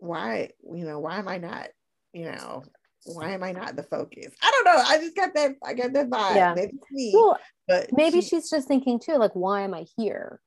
[0.00, 1.68] why, you know, why am I not,
[2.12, 2.64] you know,
[3.04, 4.32] why am I not the focus?
[4.42, 4.82] I don't know.
[4.84, 6.34] I just got that, I got that vibe.
[6.34, 6.54] Yeah.
[6.54, 7.38] Maybe me, well,
[7.68, 10.40] but maybe she, she's just thinking too, like, why am I here?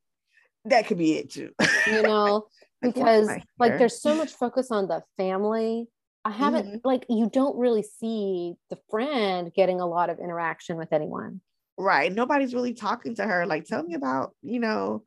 [0.66, 1.51] That could be it too.
[1.88, 2.47] you know,
[2.82, 3.30] because
[3.60, 5.88] like there's so much focus on the family
[6.26, 6.78] I haven't mm-hmm.
[6.88, 11.39] like you don't really see the friend getting a lot of interaction with anyone.
[11.78, 12.12] Right.
[12.12, 13.45] Nobody's really talking to her.
[13.45, 15.03] Like, tell me about, you know,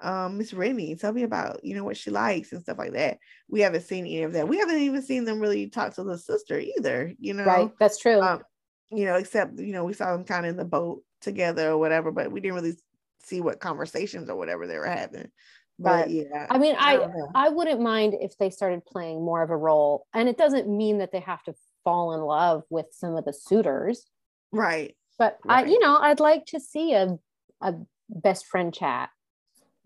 [0.00, 0.96] um, Miss Remy.
[0.96, 3.18] Tell me about, you know, what she likes and stuff like that.
[3.48, 4.48] We haven't seen any of that.
[4.48, 7.44] We haven't even seen them really talk to the sister either, you know.
[7.44, 7.70] Right.
[7.78, 8.20] That's true.
[8.20, 8.42] Um,
[8.90, 11.78] you know, except, you know, we saw them kind of in the boat together or
[11.78, 12.76] whatever, but we didn't really
[13.24, 15.30] see what conversations or whatever they were having
[15.78, 19.50] but yeah i mean i I, I wouldn't mind if they started playing more of
[19.50, 23.16] a role and it doesn't mean that they have to fall in love with some
[23.16, 24.06] of the suitors
[24.52, 25.66] right but right.
[25.66, 27.16] i you know i'd like to see a
[27.60, 27.74] a
[28.08, 29.10] best friend chat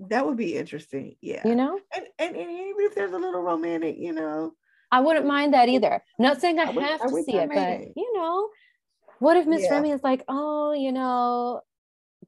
[0.09, 3.43] that would be interesting yeah you know and, and, and even if there's a little
[3.43, 4.53] romantic you know
[4.91, 7.49] i wouldn't mind that either I'm not saying i, I have would, to see it
[7.49, 7.93] but it.
[7.97, 8.49] you know
[9.19, 9.75] what if miss yeah.
[9.75, 11.61] remy is like oh you know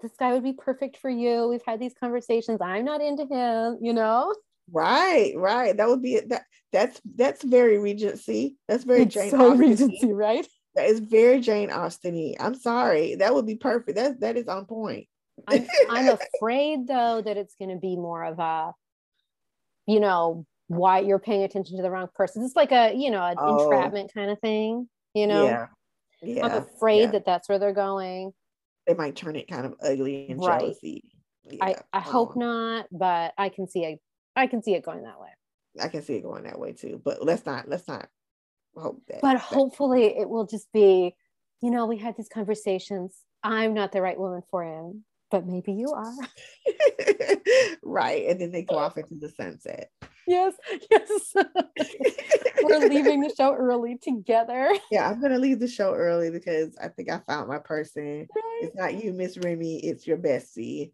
[0.00, 1.48] this guy would be perfect for you.
[1.48, 2.60] We've had these conversations.
[2.60, 4.34] I'm not into him, you know?
[4.70, 5.76] Right, right.
[5.76, 8.56] That would be that that's that's very Regency.
[8.66, 9.58] That's very it's Jane so Austen.
[9.58, 10.46] Regency, right?
[10.74, 12.34] That is very Jane Austen.
[12.40, 13.16] I'm sorry.
[13.16, 13.96] That would be perfect.
[13.96, 15.06] That that is on point.
[15.46, 18.72] I'm, I'm afraid though that it's going to be more of a,
[19.86, 22.42] you know, why you're paying attention to the wrong person.
[22.44, 23.64] It's like a, you know, an oh.
[23.64, 24.88] entrapment kind of thing.
[25.14, 25.44] You know.
[25.44, 25.66] Yeah.
[26.22, 26.46] Yeah.
[26.46, 27.10] I'm afraid yeah.
[27.12, 28.32] that that's where they're going
[28.86, 30.60] they might turn it kind of ugly and right.
[30.60, 31.04] jealousy.
[31.50, 31.64] Yeah.
[31.64, 34.00] I, I hope um, not, but I can see it.
[34.36, 35.28] I can see it going that way.
[35.80, 37.00] I can see it going that way too.
[37.04, 38.08] But let's not let's not
[38.76, 39.20] hope that.
[39.20, 41.14] But hopefully it will just be,
[41.60, 43.16] you know, we had these conversations.
[43.42, 45.04] I'm not the right woman for him,
[45.34, 46.14] but maybe you are.
[47.82, 48.24] right.
[48.28, 49.90] And then they go off into the sunset.
[50.28, 50.54] Yes,
[50.88, 51.34] yes.
[52.62, 54.72] We're leaving the show early together.
[54.92, 58.28] Yeah, I'm gonna leave the show early because I think I found my person.
[58.32, 58.60] Right.
[58.62, 60.92] It's not you, Miss Remy, it's your bestie.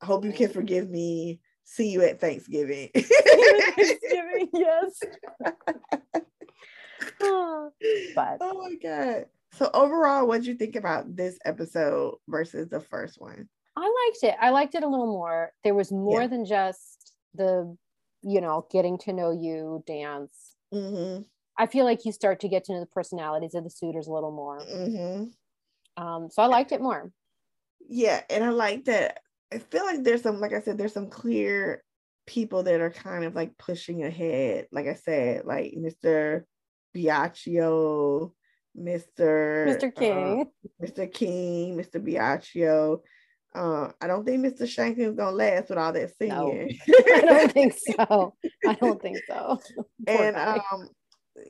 [0.00, 1.40] I hope you can forgive me.
[1.64, 2.88] See you at Thanksgiving.
[2.94, 5.00] Thanksgiving, yes.
[7.20, 7.70] oh,
[8.14, 9.26] but oh my god.
[9.52, 13.50] So overall, what did you think about this episode versus the first one?
[13.76, 14.34] I liked it.
[14.40, 15.52] I liked it a little more.
[15.64, 16.26] There was more yeah.
[16.28, 17.76] than just the,
[18.22, 20.54] you know, getting to know you dance.
[20.72, 21.22] Mm-hmm.
[21.58, 24.12] I feel like you start to get to know the personalities of the suitors a
[24.12, 24.60] little more.
[24.60, 26.02] Mm-hmm.
[26.02, 27.10] Um, so I liked it more.
[27.88, 29.20] Yeah, and I like that.
[29.52, 31.82] I feel like there's some, like I said, there's some clear
[32.26, 34.66] people that are kind of like pushing ahead.
[34.72, 36.44] Like I said, like Mr.
[36.94, 38.32] Biagio,
[38.78, 39.66] Mr.
[39.66, 39.88] Mr.
[39.88, 41.12] Uh, King, uh, Mr.
[41.12, 42.00] King, Mr.
[42.00, 43.00] Biagio.
[43.54, 44.66] Uh, I don't think Mr.
[44.66, 46.78] Shanklin is gonna last with all that singing.
[46.88, 48.34] No, I don't think so.
[48.66, 49.60] I don't think so.
[50.06, 50.88] and um,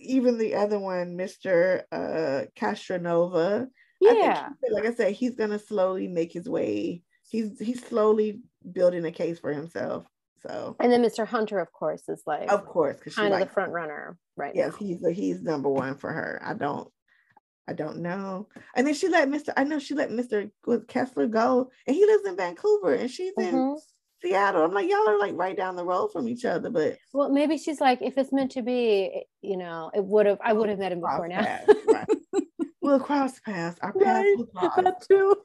[0.00, 1.82] even the other one, Mr.
[1.92, 3.68] Uh, Castronova.
[4.00, 7.02] Yeah, I like I said, he's gonna slowly make his way.
[7.28, 8.40] He's he's slowly
[8.72, 10.04] building a case for himself.
[10.44, 11.24] So and then Mr.
[11.24, 14.78] Hunter, of course, is like of course kind of the front runner right yes, now.
[14.78, 16.42] he's he's number one for her.
[16.44, 16.88] I don't
[17.68, 18.48] I don't know.
[18.74, 19.52] And then she let Mr.
[19.56, 20.50] I know she let Mr.
[20.88, 23.56] Kessler go, and he lives in Vancouver, and she's mm-hmm.
[23.56, 23.76] in
[24.20, 24.64] Seattle.
[24.64, 27.58] I'm like, y'all are like right down the road from each other, but well, maybe
[27.58, 30.38] she's like, if it's meant to be, you know, it would have.
[30.42, 31.42] I would have met him before now.
[31.42, 32.06] Paths, right.
[32.80, 33.78] we'll cross paths.
[33.80, 34.34] Our paths right.
[34.36, 35.06] will cross.
[35.06, 35.36] Too.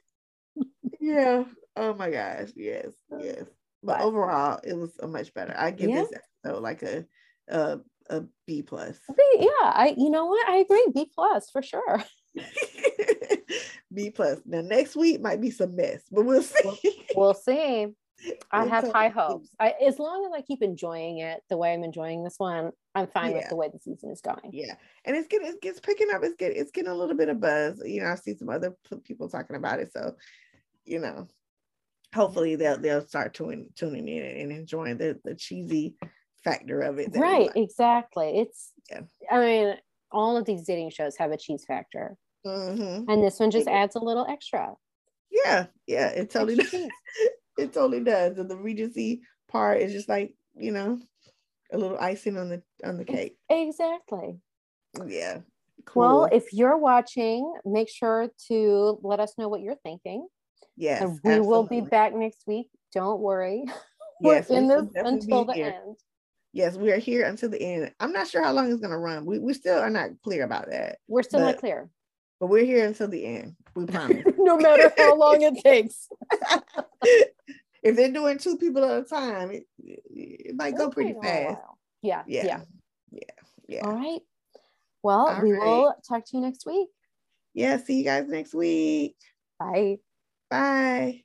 [1.00, 1.44] yeah.
[1.76, 2.50] Oh my gosh.
[2.56, 2.88] Yes.
[3.20, 3.44] Yes.
[3.84, 5.54] But, but overall, it was a much better.
[5.56, 6.02] I give yeah.
[6.02, 7.06] this episode like a,
[7.48, 9.00] a a B plus.
[9.38, 10.48] Yeah, I you know what?
[10.48, 10.88] I agree.
[10.94, 12.04] B plus for sure.
[13.94, 14.40] B plus.
[14.46, 17.06] Now next week might be some mess, but we'll see.
[17.16, 17.88] We'll, see.
[18.52, 19.50] I we'll have high hopes.
[19.60, 23.08] I, as long as I keep enjoying it the way I'm enjoying this one, I'm
[23.08, 23.38] fine yeah.
[23.38, 24.52] with the way the season is going.
[24.52, 24.74] Yeah,
[25.06, 26.24] and it's getting it's, it's picking up.
[26.24, 27.82] It's getting it's getting a little bit of buzz.
[27.86, 29.92] You know, I see some other people talking about it.
[29.94, 30.16] So,
[30.86, 31.28] you know,
[32.14, 35.96] hopefully they'll they'll start tuning tuning in and enjoying the the cheesy
[36.44, 37.10] factor of it.
[37.16, 38.40] Right, exactly.
[38.40, 39.02] It's, yeah.
[39.30, 39.76] I mean,
[40.12, 42.18] all of these dating shows have a cheese factor.
[42.46, 43.10] Mm-hmm.
[43.10, 44.74] And this one just adds a little extra.
[45.30, 46.74] Yeah, yeah, it totally does.
[47.58, 48.38] it totally does.
[48.38, 51.00] And the Regency part is just like, you know,
[51.72, 53.38] a little icing on the on the cake.
[53.50, 54.40] Exactly.
[55.06, 55.40] Yeah.
[55.86, 56.02] Cool.
[56.02, 60.28] Well, if you're watching, make sure to let us know what you're thinking.
[60.76, 61.02] Yes.
[61.02, 61.48] And we absolutely.
[61.48, 62.68] will be back next week.
[62.94, 63.66] Don't worry.
[64.20, 65.80] Yes, We're in this until the here.
[65.86, 65.96] end
[66.58, 67.94] yes, we are here until the end.
[68.00, 69.26] I'm not sure how long it's gonna run.
[69.26, 70.98] We, we still are not clear about that.
[71.08, 71.90] We're still but, not clear.
[72.40, 73.56] But we're here until the end.
[73.76, 74.24] We promise.
[74.38, 76.10] no matter how long it takes.
[77.84, 81.60] if they're doing two people at a time, it, it might go pretty fast.
[82.02, 82.46] Yeah, yeah.
[82.46, 82.62] Yeah.
[83.12, 83.22] Yeah.
[83.68, 83.82] Yeah.
[83.86, 84.22] All right.
[85.04, 85.64] Well, All we right.
[85.64, 86.90] will talk to you next week.
[87.54, 87.78] Yeah.
[87.78, 89.16] See you guys next week.
[89.60, 89.98] Bye.
[90.50, 91.24] Bye.